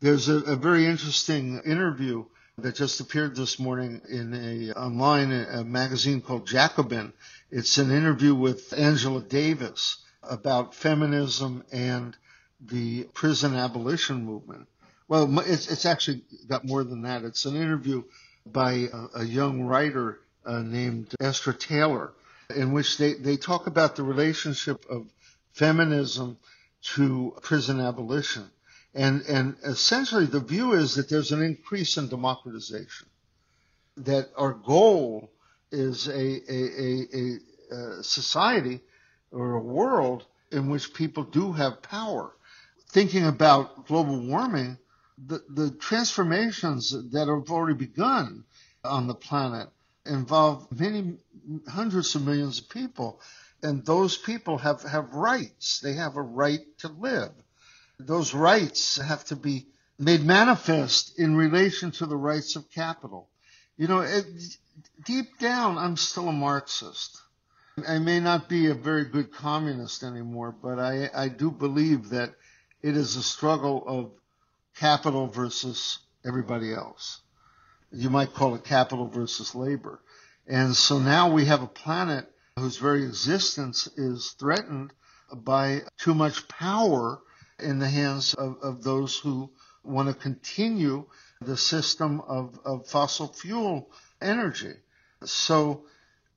[0.00, 2.24] There's a, a very interesting interview
[2.58, 7.12] that just appeared this morning in a online a magazine called Jacobin.
[7.50, 12.16] It's an interview with Angela Davis about feminism and
[12.60, 14.68] the prison abolition movement.
[15.08, 17.24] Well, it's, it's actually got more than that.
[17.24, 18.04] It's an interview
[18.46, 22.12] by a, a young writer uh, named Astra Taylor.
[22.54, 25.06] in which they, they talk about the relationship of
[25.52, 26.36] feminism
[26.94, 28.48] to prison abolition.
[28.94, 33.08] And, and essentially the view is that there's an increase in democratization,
[33.98, 35.30] that our goal
[35.70, 37.38] is a, a, a,
[37.74, 38.80] a society
[39.32, 42.32] or a world in which people do have power.
[42.90, 44.78] Thinking about global warming,
[45.18, 48.44] the, the transformations that have already begun
[48.84, 49.68] on the planet
[50.08, 51.18] involve many
[51.68, 53.20] hundreds of millions of people.
[53.62, 55.80] And those people have, have rights.
[55.80, 57.32] They have a right to live.
[57.98, 59.66] Those rights have to be
[59.98, 63.28] made manifest in relation to the rights of capital.
[63.78, 64.26] You know, it,
[65.04, 67.20] deep down, I'm still a Marxist.
[67.86, 72.34] I may not be a very good communist anymore, but I, I do believe that
[72.82, 74.12] it is a struggle of
[74.78, 77.20] capital versus everybody else.
[77.92, 80.00] You might call it capital versus labor.
[80.46, 84.92] And so now we have a planet whose very existence is threatened
[85.32, 87.20] by too much power
[87.58, 89.50] in the hands of, of those who
[89.82, 91.06] want to continue
[91.40, 94.74] the system of, of fossil fuel energy.
[95.24, 95.84] So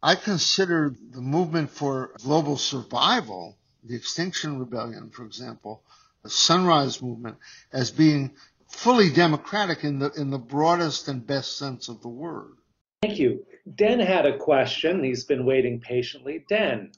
[0.01, 5.83] I consider the movement for global survival, the Extinction Rebellion, for example,
[6.23, 7.38] the Sunrise Movement,
[7.71, 8.31] as being
[8.69, 12.53] fully democratic in the in the broadest and best sense of the word.
[13.01, 13.45] Thank you.
[13.75, 15.03] Den had a question.
[15.03, 16.45] He's been waiting patiently.
[16.49, 16.91] Den.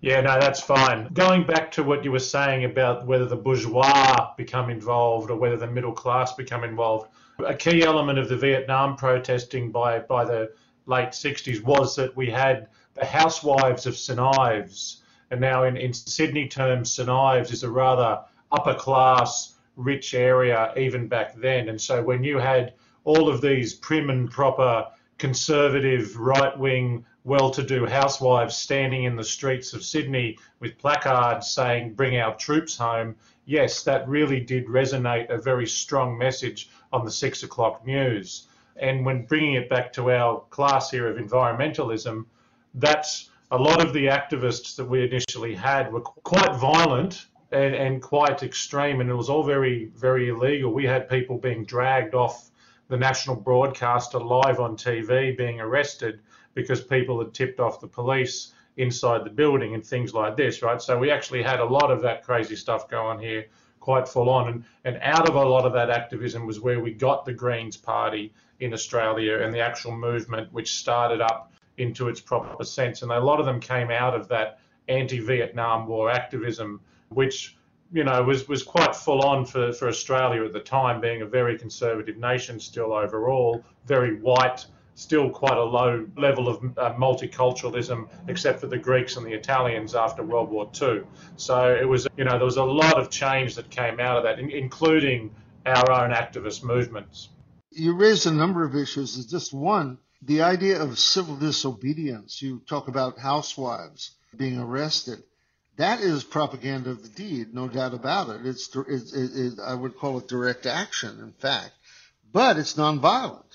[0.00, 1.08] Yeah, no, that's fine.
[1.12, 5.56] Going back to what you were saying about whether the bourgeois become involved or whether
[5.56, 7.10] the middle class become involved,
[7.44, 10.52] a key element of the Vietnam protesting by, by the
[10.86, 15.02] late 60s was that we had the housewives of St Ives.
[15.32, 18.20] And now, in, in Sydney terms, St Ives is a rather
[18.52, 21.70] upper class, rich area even back then.
[21.70, 24.86] And so, when you had all of these prim and proper,
[25.16, 31.48] conservative, right wing, well to do housewives standing in the streets of Sydney with placards
[31.48, 37.04] saying, Bring our troops home, yes, that really did resonate a very strong message on
[37.04, 38.48] the six o'clock news.
[38.76, 42.24] And when bringing it back to our class here of environmentalism,
[42.74, 48.02] that's a lot of the activists that we initially had were quite violent and, and
[48.02, 50.72] quite extreme, and it was all very, very illegal.
[50.72, 52.50] We had people being dragged off
[52.88, 56.20] the national broadcaster live on TV being arrested
[56.54, 60.80] because people had tipped off the police inside the building and things like this, right?
[60.80, 63.46] So we actually had a lot of that crazy stuff going here
[63.80, 64.48] quite full on.
[64.48, 67.76] And, and out of a lot of that activism was where we got the Greens
[67.76, 73.02] Party in Australia and the actual movement which started up into its proper sense.
[73.02, 74.58] And a lot of them came out of that
[74.88, 76.80] anti-Vietnam War activism,
[77.10, 77.56] which
[77.92, 81.26] you know was was quite full on for, for Australia at the time, being a
[81.26, 84.66] very conservative nation still overall, very white
[84.98, 89.94] still quite a low level of uh, multiculturalism, except for the Greeks and the Italians
[89.94, 91.02] after World War II.
[91.36, 94.24] So it was, you know, there was a lot of change that came out of
[94.24, 95.32] that, in, including
[95.64, 97.28] our own activist movements.
[97.70, 99.24] You raised a number of issues.
[99.26, 102.42] Just one, the idea of civil disobedience.
[102.42, 105.22] You talk about housewives being arrested.
[105.78, 108.44] That is propaganda of the deed, no doubt about it.
[108.44, 111.72] It's, it, it, it, I would call it direct action, in fact,
[112.32, 113.48] but it's nonviolent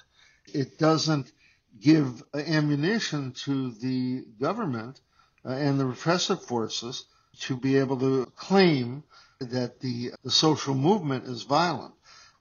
[0.54, 1.32] it doesn't
[1.80, 5.02] give ammunition to the government
[5.46, 7.06] uh, and the repressive forces
[7.42, 9.04] to be able to claim
[9.40, 11.94] that the, the social movement is violent.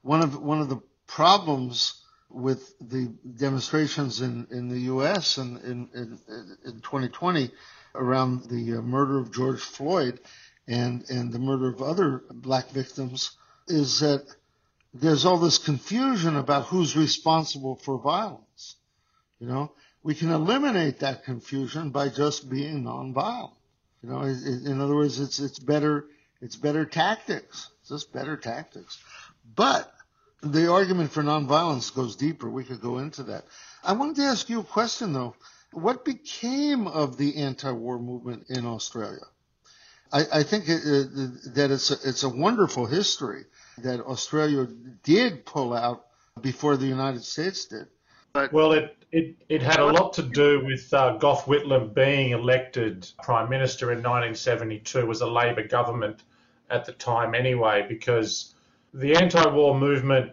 [0.02, 5.38] One of one of the problems with the demonstrations in, in the U.S.
[5.38, 6.18] in, in, in,
[6.64, 7.50] in 2020
[7.94, 10.20] around the uh, murder of George Floyd
[10.66, 13.36] and, and the murder of other black victims
[13.68, 14.24] is that
[14.94, 18.76] there's all this confusion about who's responsible for violence.
[19.38, 23.54] You know, we can eliminate that confusion by just being nonviolent.
[24.02, 26.06] You know, in other words, it's it's better
[26.40, 27.70] it's better tactics.
[27.80, 28.98] It's just better tactics.
[29.54, 29.92] But
[30.42, 32.50] the argument for nonviolence goes deeper.
[32.50, 33.44] We could go into that.
[33.84, 35.36] I wanted to ask you a question though.
[35.72, 39.26] What became of the anti-war movement in Australia?
[40.12, 40.82] I, I think it,
[41.54, 43.44] that it's a, it's a wonderful history
[43.78, 44.66] that Australia
[45.02, 46.04] did pull out
[46.40, 47.86] before the United States did.
[48.34, 52.30] But well, it, it, it had a lot to do with uh, Gough Whitlam being
[52.30, 54.98] elected Prime Minister in 1972.
[54.98, 56.22] It was a Labor government
[56.70, 58.54] at the time anyway, because
[58.94, 60.32] the anti-war movement,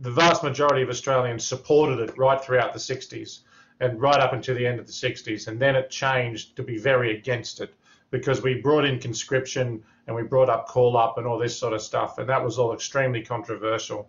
[0.00, 3.40] the vast majority of Australians supported it right throughout the 60s
[3.80, 5.48] and right up until the end of the 60s.
[5.48, 7.74] And then it changed to be very against it
[8.10, 11.72] because we brought in conscription and we brought up call up and all this sort
[11.72, 14.08] of stuff, and that was all extremely controversial.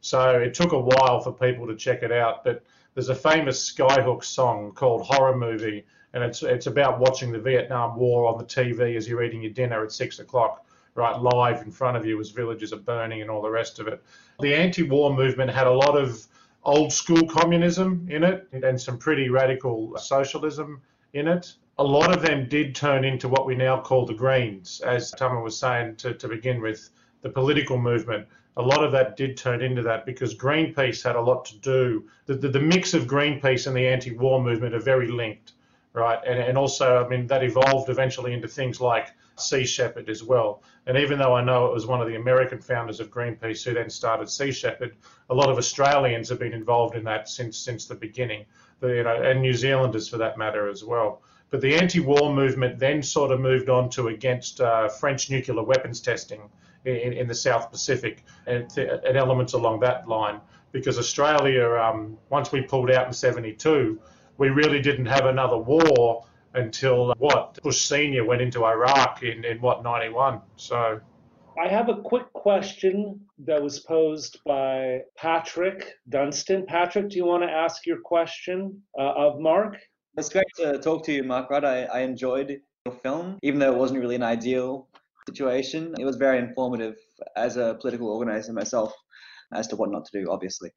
[0.00, 2.62] So it took a while for people to check it out, but
[2.94, 7.96] there's a famous Skyhooks song called Horror Movie, and it's it's about watching the Vietnam
[7.96, 11.70] War on the TV as you're eating your dinner at six o'clock, right, live in
[11.70, 14.02] front of you as villages are burning and all the rest of it.
[14.40, 16.26] The anti-war movement had a lot of
[16.64, 20.80] old school communism in it and some pretty radical socialism
[21.12, 21.54] in it.
[21.78, 25.40] A lot of them did turn into what we now call the Greens, as Tama
[25.40, 26.90] was saying to, to begin with,
[27.22, 28.26] the political movement.
[28.56, 32.04] A lot of that did turn into that because Greenpeace had a lot to do.
[32.26, 35.52] The, the, the mix of Greenpeace and the anti war movement are very linked
[35.94, 36.18] right?
[36.26, 40.62] And, and also, I mean, that evolved eventually into things like Sea Shepherd as well.
[40.86, 43.74] And even though I know it was one of the American founders of Greenpeace who
[43.74, 44.96] then started Sea Shepherd,
[45.30, 48.44] a lot of Australians have been involved in that since since the beginning,
[48.80, 51.22] the, you know, and New Zealanders for that matter as well.
[51.50, 56.00] But the anti-war movement then sort of moved on to against uh, French nuclear weapons
[56.00, 56.40] testing
[56.84, 60.40] in, in the South Pacific and, and elements along that line.
[60.72, 64.00] Because Australia, um, once we pulled out in '72,
[64.38, 69.44] we really didn't have another war until uh, what Bush Senior went into Iraq in,
[69.44, 70.40] in what 91.
[70.56, 71.00] So
[71.62, 76.66] I have a quick question that was posed by Patrick Dunstan.
[76.66, 79.76] Patrick, do you want to ask your question uh, of Mark?
[80.16, 81.50] It's great to talk to you, Mark.
[81.50, 84.88] Right, I, I enjoyed your film, even though it wasn't really an ideal
[85.28, 85.94] situation.
[85.98, 86.96] It was very informative
[87.36, 88.92] as a political organizer myself
[89.52, 90.70] as to what not to do, obviously.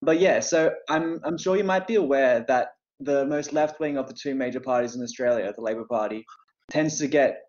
[0.00, 2.68] But yeah, so I'm I'm sure you might be aware that
[3.04, 6.24] the most left wing of the two major parties in Australia, the Labor Party,
[6.70, 7.42] tends to get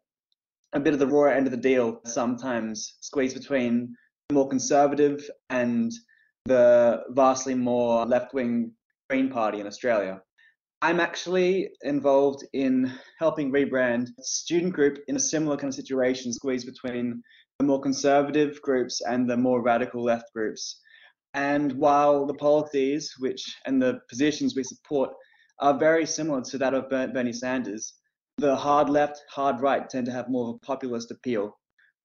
[0.73, 3.95] a bit of the raw end of the deal sometimes squeezed between
[4.29, 5.91] the more conservative and
[6.45, 8.71] the vastly more left wing
[9.09, 10.21] Green Party in Australia.
[10.81, 16.33] I'm actually involved in helping rebrand a student group in a similar kind of situation,
[16.33, 17.21] squeezed between
[17.59, 20.81] the more conservative groups and the more radical left groups.
[21.33, 25.11] And while the policies which and the positions we support
[25.59, 27.93] are very similar to that of Bernie Sanders.
[28.37, 31.57] The hard left, hard right tend to have more of a populist appeal.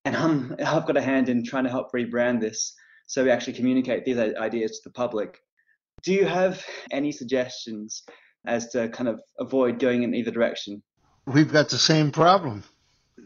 [0.04, 2.74] And I'm, I've got a hand in trying to help rebrand this
[3.08, 5.38] so we actually communicate these ideas to the public.
[6.02, 8.04] Do you have any suggestions
[8.46, 10.82] as to kind of avoid going in either direction?
[11.26, 12.64] We've got the same problem.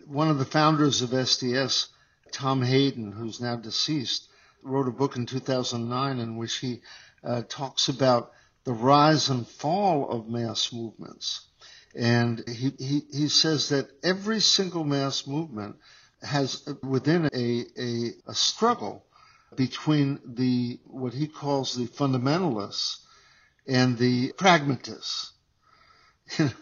[0.07, 1.89] One of the founders of SDS,
[2.31, 4.29] Tom Hayden, who's now deceased,
[4.63, 6.81] wrote a book in 2009 in which he
[7.25, 8.33] uh, talks about
[8.65, 11.47] the rise and fall of mass movements.
[11.95, 15.77] And he, he, he says that every single mass movement
[16.23, 19.05] has within a, a, a struggle
[19.57, 22.99] between the, what he calls the fundamentalists
[23.67, 25.33] and the pragmatists.
[26.39, 26.55] the,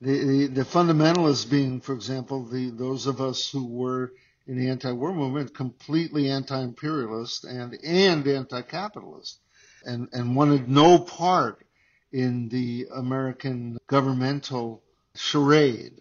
[0.00, 4.12] the, the fundamentalists being, for example, the, those of us who were
[4.46, 9.38] in the anti-war movement completely anti-imperialist and, and anti-capitalist
[9.84, 11.64] and, and wanted no part
[12.12, 14.82] in the American governmental
[15.14, 15.94] charade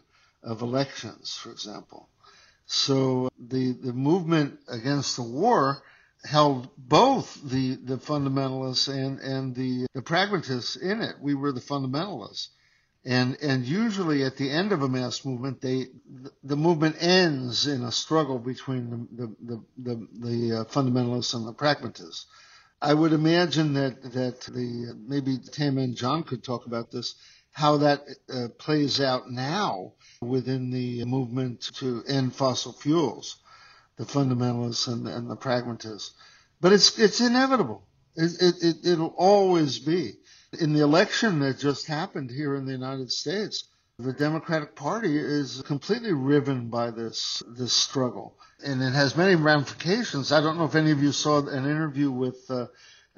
[0.43, 2.09] of elections, for example.
[2.65, 5.84] So the, the movement against the war
[6.23, 11.15] held both the, the fundamentalists and, and the, the pragmatists in it.
[11.21, 12.49] We were the fundamentalists.
[13.05, 15.88] And, and usually at the end of a mass movement, they,
[16.43, 21.45] the movement ends in a struggle between the, the, the, the, the uh, fundamentalists and
[21.45, 22.27] the pragmatists.
[22.84, 27.15] I would imagine that that the maybe Tam and John could talk about this,
[27.53, 33.38] how that uh, plays out now within the movement to end fossil fuels,
[33.95, 36.11] the fundamentalists and, and the pragmatists.
[36.59, 37.88] But it's it's inevitable.
[38.17, 40.15] It, it, it, it'll always be.
[40.59, 43.63] In the election that just happened here in the United States,
[44.03, 50.31] the Democratic Party is completely riven by this this struggle and it has many ramifications.
[50.31, 52.67] I don't know if any of you saw an interview with uh,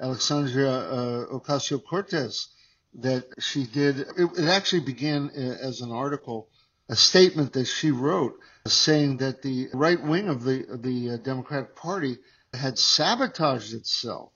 [0.00, 2.48] Alexandria uh, Ocasio Cortez
[2.94, 4.00] that she did.
[4.00, 6.48] It, it, actually began uh, as an article,
[6.88, 11.16] a statement that she wrote saying that the right wing of the of the uh,
[11.18, 12.18] Democratic Party
[12.52, 14.32] had sabotaged itself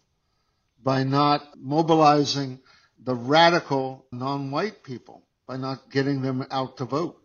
[0.82, 2.61] by not mobilizing
[3.03, 7.20] the radical non-white people, by not getting them out to vote.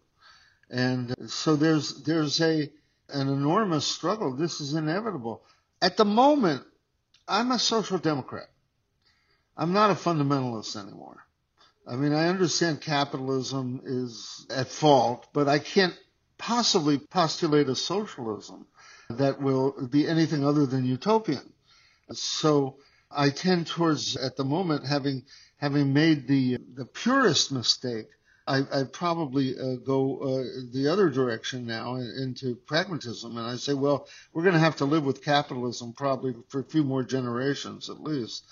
[0.71, 2.71] And so there's there's a
[3.07, 4.35] an enormous struggle.
[4.35, 5.43] This is inevitable.
[5.79, 6.63] At the moment,
[7.27, 8.47] I'm a social democrat.
[9.55, 11.23] I'm not a fundamentalist anymore.
[11.85, 15.93] I mean, I understand capitalism is at fault, but I can't
[16.39, 18.65] possibly postulate a socialism
[19.07, 21.53] that will be anything other than utopian.
[22.11, 22.77] So
[23.11, 25.25] I tend towards, at the moment, having
[25.57, 28.07] having made the the purest mistake
[28.47, 33.73] I, I probably uh, go uh, the other direction now into pragmatism, and I say,
[33.73, 37.89] well, we're going to have to live with capitalism probably for a few more generations
[37.89, 38.45] at least,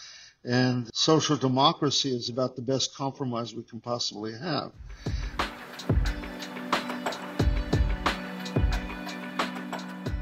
[0.43, 4.71] and social democracy is about the best compromise we can possibly have.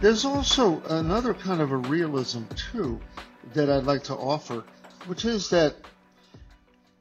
[0.01, 2.43] There's also another kind of a realism,
[2.73, 2.99] too,
[3.53, 4.65] that I'd like to offer,
[5.05, 5.75] which is that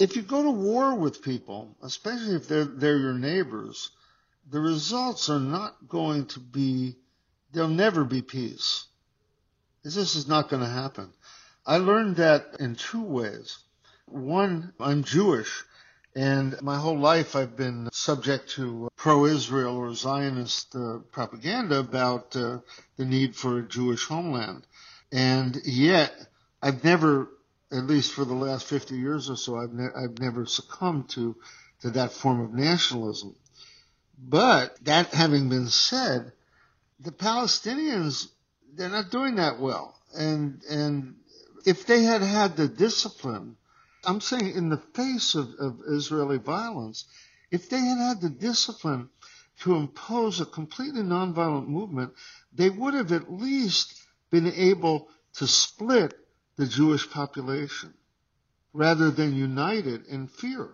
[0.01, 3.90] if you go to war with people, especially if they're, they're your neighbors,
[4.51, 6.96] the results are not going to be,
[7.53, 8.86] there'll never be peace.
[9.84, 11.12] This is not going to happen.
[11.66, 13.59] I learned that in two ways.
[14.07, 15.64] One, I'm Jewish,
[16.16, 22.59] and my whole life I've been subject to pro-Israel or Zionist uh, propaganda about uh,
[22.96, 24.66] the need for a Jewish homeland.
[25.12, 26.12] And yet,
[26.62, 27.28] I've never,
[27.73, 31.37] at least for the last 50 years or so, I've, ne- I've never succumbed to,
[31.83, 33.35] to that form of nationalism.
[34.18, 36.33] But that having been said,
[36.99, 38.29] the Palestinians,
[38.75, 39.99] they're not doing that well.
[40.14, 41.16] And, and
[41.64, 43.57] if they had had the discipline
[44.05, 47.05] I'm saying in the face of, of Israeli violence,
[47.51, 49.11] if they had had the discipline
[49.61, 52.14] to impose a completely nonviolent movement,
[52.53, 53.95] they would have at least
[54.31, 56.14] been able to split
[56.61, 57.95] the Jewish population
[58.73, 60.69] rather than united in fear.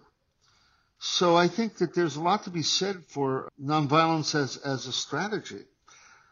[0.98, 4.92] So I think that there's a lot to be said for nonviolence as, as a
[4.92, 5.64] strategy.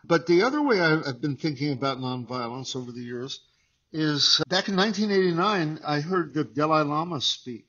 [0.04, 3.40] But the other way I've been thinking about nonviolence over the years
[3.92, 7.66] is uh, back in 1989, I heard the Dalai Lama speak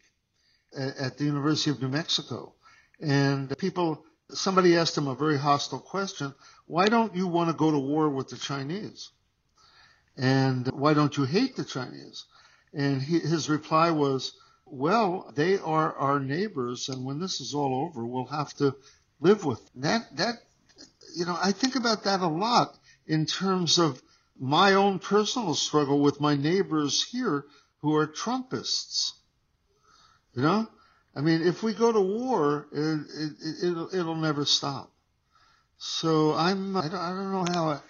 [0.76, 2.56] at the University of New Mexico.
[3.00, 6.34] And people, somebody asked him a very hostile question.
[6.66, 9.12] Why don't you want to go to war with the Chinese?
[10.18, 12.26] And why don't you hate the Chinese?
[12.74, 14.34] And he, his reply was,
[14.66, 16.90] well, they are our neighbors.
[16.90, 18.76] And when this is all over, we'll have to
[19.20, 20.16] live with that.
[20.18, 20.36] That,
[21.16, 24.02] you know, I think about that a lot in terms of
[24.40, 27.46] my own personal struggle with my neighbors here
[27.82, 29.14] who are Trumpists.
[30.34, 30.68] You know,
[31.16, 34.92] I mean, if we go to war, it, it, it'll, it'll never stop.
[35.78, 37.82] So I'm, I don't, I don't know how,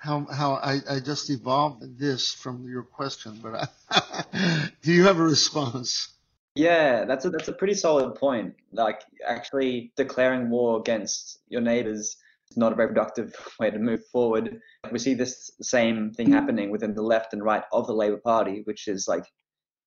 [0.00, 5.18] how, how I, I just evolved this from your question, but I, do you have
[5.18, 6.14] a response?
[6.54, 8.54] Yeah, that's a that's a pretty solid point.
[8.72, 12.16] Like actually declaring war against your neighbors
[12.50, 14.58] is not a very productive way to move forward.
[14.90, 18.62] We see this same thing happening within the left and right of the Labour Party,
[18.64, 19.24] which is like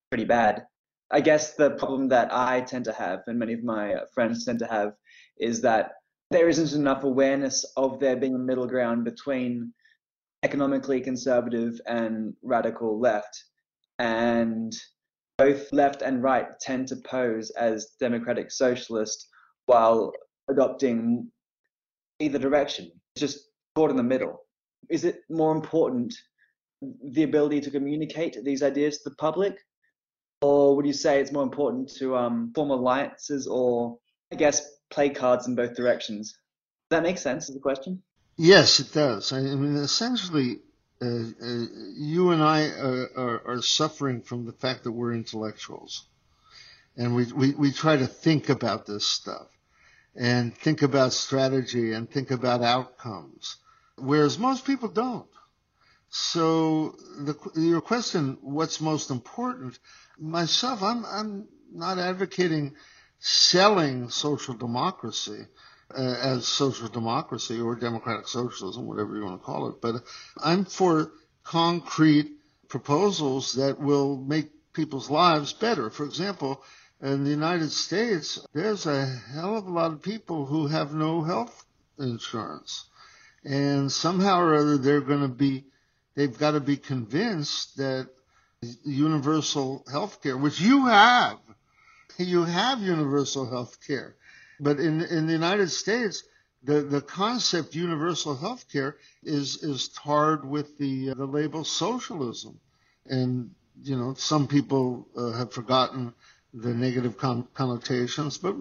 [0.09, 0.64] pretty bad.
[1.11, 4.59] I guess the problem that I tend to have, and many of my friends tend
[4.59, 4.93] to have,
[5.38, 5.93] is that
[6.30, 9.74] there isn't enough awareness of there being a middle ground between
[10.43, 13.43] economically conservative and radical left.
[13.99, 14.73] And
[15.37, 19.27] both left and right tend to pose as democratic socialist
[19.65, 20.11] while
[20.49, 21.31] adopting
[22.19, 22.91] either direction.
[23.15, 24.41] It's just caught in the middle.
[24.89, 26.13] Is it more important
[27.03, 29.57] the ability to communicate these ideas to the public,
[30.41, 33.97] or would you say it's more important to um, form alliances or,
[34.31, 36.33] I guess, play cards in both directions?
[36.89, 37.49] Does that make sense?
[37.49, 38.03] as a question?
[38.36, 39.31] Yes, it does.
[39.31, 40.59] I mean, essentially,
[41.01, 41.65] uh, uh,
[41.95, 46.05] you and I are, are, are, suffering from the fact that we're intellectuals,
[46.95, 49.47] and we, we, we try to think about this stuff
[50.15, 53.57] and think about strategy and think about outcomes,
[53.97, 55.27] whereas most people don't.
[56.09, 59.77] So the, your question, what's most important?
[60.19, 62.75] Myself, I'm, I'm not advocating
[63.19, 65.45] selling social democracy
[65.95, 69.95] Uh, as social democracy or democratic socialism, whatever you want to call it, but
[70.37, 71.11] I'm for
[71.43, 72.31] concrete
[72.67, 75.91] proposals that will make people's lives better.
[75.91, 76.63] For example,
[76.99, 81.21] in the United States, there's a hell of a lot of people who have no
[81.21, 81.63] health
[81.99, 82.85] insurance.
[83.43, 85.65] And somehow or other, they're going to be,
[86.15, 88.09] they've got to be convinced that
[88.83, 91.37] universal health care, which you have,
[92.17, 94.15] you have universal health care.
[94.64, 96.24] But in, in the United States,
[96.64, 102.59] the, the concept universal health care is, is tarred with the, uh, the label socialism.
[103.05, 103.51] And,
[103.84, 106.14] you know, some people uh, have forgotten
[106.53, 108.55] the negative con- connotations, but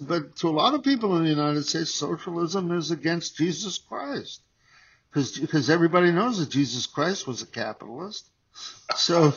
[0.00, 4.40] but to a lot of people in the United States, socialism is against Jesus Christ,
[5.12, 8.28] because everybody knows that Jesus Christ was a capitalist.
[8.96, 9.32] So,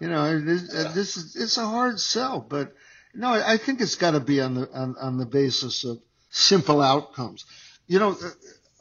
[0.00, 2.74] you know, this is it's a hard sell, but
[3.14, 6.00] no, I think it's got to be on the on, on the basis of
[6.30, 7.44] simple outcomes.
[7.86, 8.30] You know, uh,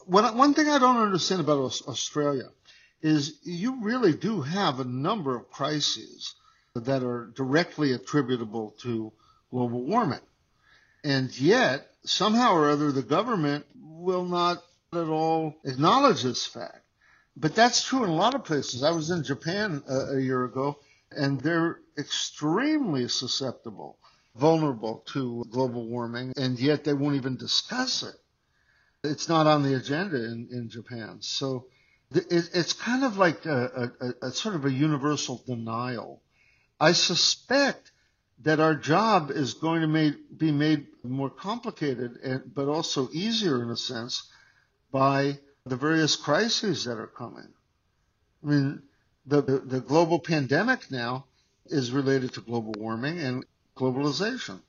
[0.06, 2.50] one one thing I don't understand about Australia
[3.02, 6.36] is you really do have a number of crises
[6.76, 9.12] that are directly attributable to
[9.50, 10.20] global warming.
[11.04, 14.64] And yet, somehow or other, the government will not
[14.94, 16.84] at all acknowledge this fact.
[17.36, 18.84] But that's true in a lot of places.
[18.84, 20.78] I was in Japan a, a year ago,
[21.12, 23.98] and they're extremely susceptible
[24.36, 28.16] vulnerable to global warming, and yet they won't even discuss it.
[29.04, 31.18] It's not on the agenda in, in Japan.
[31.22, 31.68] So
[32.14, 36.22] it, it's kind of like a, a, a sort of a universal denial.
[36.80, 37.92] I suspect
[38.44, 43.62] that our job is going to made, be made more complicated, and, but also easier
[43.62, 44.30] in a sense
[44.92, 47.48] by the various crises that are coming.
[48.44, 48.82] I mean,
[49.26, 51.26] the, the, the global pandemic now
[51.68, 53.46] is related to global warming and
[53.82, 54.60] globalization.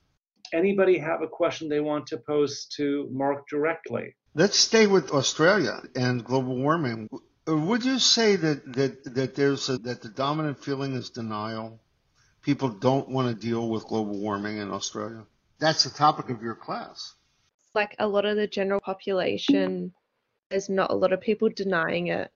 [0.53, 4.15] Anybody have a question they want to pose to Mark directly?
[4.35, 7.09] Let's stay with Australia and global warming.
[7.49, 11.81] Uh, would you say that, that, that there's a, that the dominant feeling is denial?
[12.43, 15.25] People don't want to deal with global warming in Australia.
[15.59, 17.15] That's the topic of your class.
[17.75, 19.93] Like a lot of the general population,
[20.51, 22.31] there's not a lot of people denying it.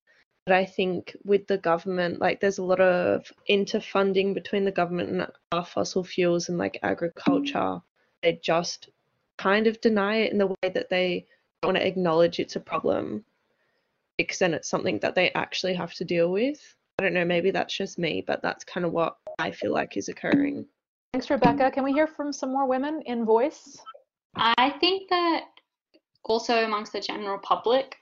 [0.47, 5.11] But I think with the government, like there's a lot of interfunding between the government
[5.11, 7.81] and our fossil fuels and like agriculture.
[8.23, 8.89] They just
[9.39, 11.27] kind of deny it in the way that they
[11.63, 13.25] don't want to acknowledge it's a problem
[14.17, 16.77] because then it's something that they actually have to deal with.
[16.99, 19.97] I don't know, maybe that's just me, but that's kind of what I feel like
[19.97, 20.65] is occurring.
[21.13, 21.71] Thanks, Rebecca.
[21.71, 23.77] Can we hear from some more women in voice?
[24.37, 25.47] I think that
[26.25, 27.97] also amongst the general public,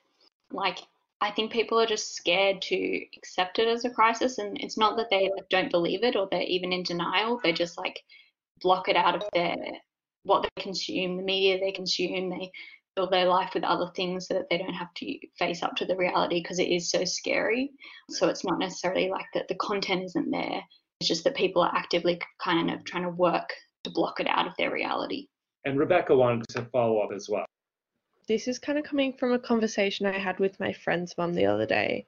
[0.52, 0.78] like
[1.24, 4.98] I think people are just scared to accept it as a crisis, and it's not
[4.98, 7.40] that they like, don't believe it or they're even in denial.
[7.42, 7.98] They just like
[8.60, 9.56] block it out of their
[10.24, 12.28] what they consume, the media they consume.
[12.28, 12.52] They
[12.94, 15.86] fill their life with other things so that they don't have to face up to
[15.86, 17.70] the reality because it is so scary.
[18.10, 20.62] So it's not necessarily like that the content isn't there.
[21.00, 23.50] It's just that people are actively kind of trying to work
[23.84, 25.28] to block it out of their reality.
[25.64, 27.46] And Rebecca wanted to follow up as well
[28.26, 31.46] this is kind of coming from a conversation I had with my friend's mum the
[31.46, 32.06] other day.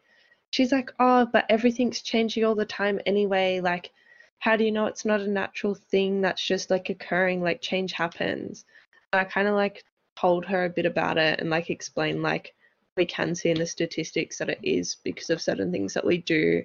[0.51, 3.61] She's like, Oh, but everything's changing all the time anyway.
[3.61, 3.93] Like,
[4.39, 7.43] how do you know it's not a natural thing that's just like occurring?
[7.43, 8.65] Like, change happens.
[9.13, 9.85] And I kind of like
[10.17, 12.55] told her a bit about it and like explained, like,
[12.97, 16.19] we can see in the statistics that it is because of certain things that we
[16.19, 16.65] do,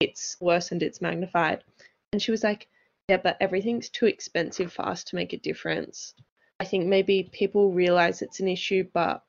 [0.00, 1.64] it's worsened, it's magnified.
[2.12, 2.68] And she was like,
[3.08, 6.14] Yeah, but everything's too expensive for us to make a difference.
[6.60, 9.24] I think maybe people realize it's an issue, but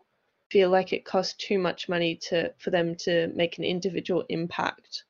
[0.52, 5.06] feel like it costs too much money to for them to make an individual impact.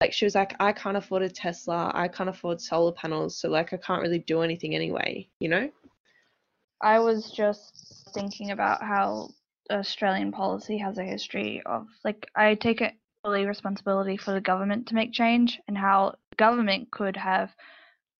[0.00, 3.50] Like she was like, I can't afford a Tesla, I can't afford solar panels, so
[3.50, 5.68] like I can't really do anything anyway, you know?
[6.80, 9.28] I was just thinking about how
[9.70, 14.86] Australian policy has a history of like I take it fully responsibility for the government
[14.86, 17.50] to make change and how government could have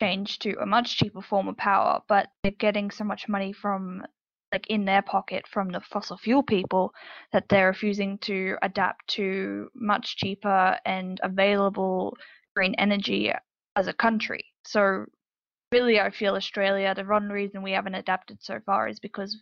[0.00, 4.02] change to a much cheaper form of power, but they're getting so much money from
[4.52, 6.92] like in their pocket from the fossil fuel people
[7.32, 12.16] that they're refusing to adapt to much cheaper and available
[12.56, 13.30] green energy
[13.76, 14.44] as a country.
[14.64, 15.04] So
[15.70, 19.40] really I feel Australia the one reason we haven't adapted so far is because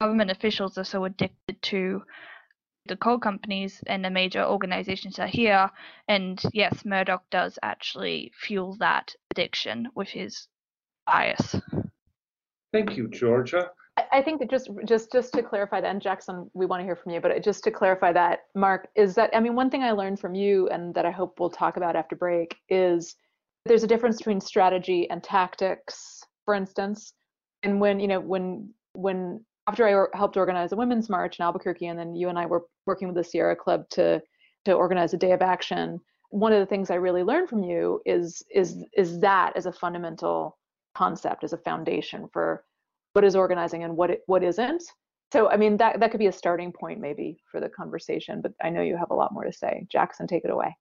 [0.00, 2.02] government officials are so addicted to
[2.88, 5.70] the coal companies and the major organizations are here.
[6.08, 10.48] And yes, Murdoch does actually fuel that addiction with his
[11.06, 11.56] bias.
[12.72, 13.70] Thank you, Georgia.
[14.12, 16.96] I think that just just just to clarify that, and Jackson, we want to hear
[16.96, 19.92] from you, but just to clarify that, Mark, is that I mean one thing I
[19.92, 23.16] learned from you and that I hope we'll talk about after break is
[23.64, 27.14] there's a difference between strategy and tactics, for instance.
[27.62, 31.86] And when you know when when after I helped organize a women's march in Albuquerque,
[31.86, 34.22] and then you and I were working with the Sierra Club to
[34.64, 36.00] to organize a day of action.
[36.30, 39.72] One of the things I really learned from you is is is that as a
[39.72, 40.58] fundamental
[40.94, 42.64] concept, as a foundation for
[43.12, 44.82] what is organizing and what it, what isn't.
[45.32, 48.40] So I mean that that could be a starting point maybe for the conversation.
[48.40, 49.86] But I know you have a lot more to say.
[49.90, 50.76] Jackson, take it away.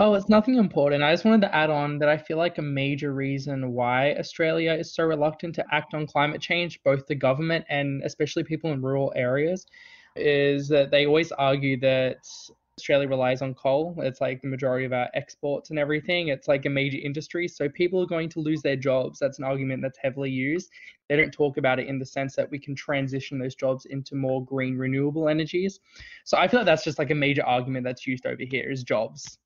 [0.00, 1.02] Oh, it's nothing important.
[1.02, 4.72] I just wanted to add on that I feel like a major reason why Australia
[4.72, 8.80] is so reluctant to act on climate change, both the government and especially people in
[8.80, 9.66] rural areas,
[10.14, 12.18] is that they always argue that
[12.78, 13.96] Australia relies on coal.
[13.98, 16.28] It's like the majority of our exports and everything.
[16.28, 17.48] It's like a major industry.
[17.48, 19.18] So people are going to lose their jobs.
[19.18, 20.70] That's an argument that's heavily used.
[21.08, 24.14] They don't talk about it in the sense that we can transition those jobs into
[24.14, 25.80] more green renewable energies.
[26.22, 28.84] So I feel like that's just like a major argument that's used over here is
[28.84, 29.38] jobs.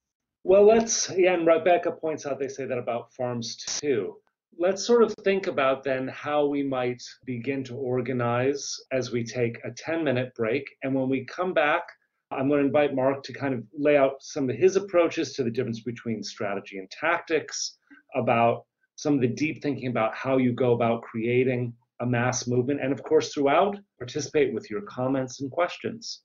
[0.44, 4.16] Well, let's, yeah, and Rebecca points out they say that about farms too.
[4.58, 9.58] Let's sort of think about then how we might begin to organize as we take
[9.64, 10.64] a 10 minute break.
[10.82, 11.84] And when we come back,
[12.30, 15.44] I'm going to invite Mark to kind of lay out some of his approaches to
[15.44, 17.78] the difference between strategy and tactics,
[18.14, 18.64] about
[18.96, 22.92] some of the deep thinking about how you go about creating a mass movement, and
[22.92, 26.22] of course, throughout, participate with your comments and questions.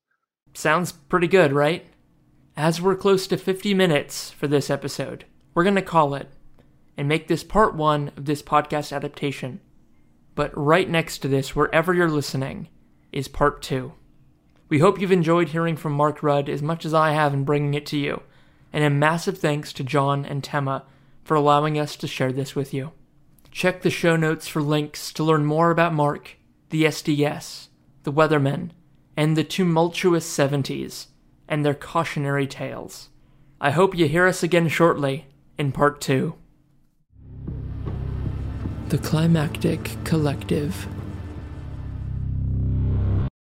[0.54, 1.86] Sounds pretty good, right?
[2.60, 6.28] As we're close to 50 minutes for this episode, we're going to call it
[6.98, 9.60] and make this part one of this podcast adaptation.
[10.34, 12.70] But right next to this, wherever you're listening,
[13.12, 13.94] is part two.
[14.70, 17.76] We hope you've enjoyed hearing from Mark Rudd as much as I have in bringing
[17.76, 18.24] it to you,
[18.74, 20.84] and a massive thanks to John and Tema
[21.24, 22.92] for allowing us to share this with you.
[23.52, 26.38] Check the show notes for links to learn more about Mark,
[26.72, 27.68] the SDS,
[28.02, 28.72] the Weathermen,
[29.16, 31.06] and the tumultuous 70s,
[31.48, 33.10] and their cautionary tales.
[33.60, 35.28] I hope you hear us again shortly
[35.58, 36.36] in part two.
[38.90, 40.88] The Climactic Collective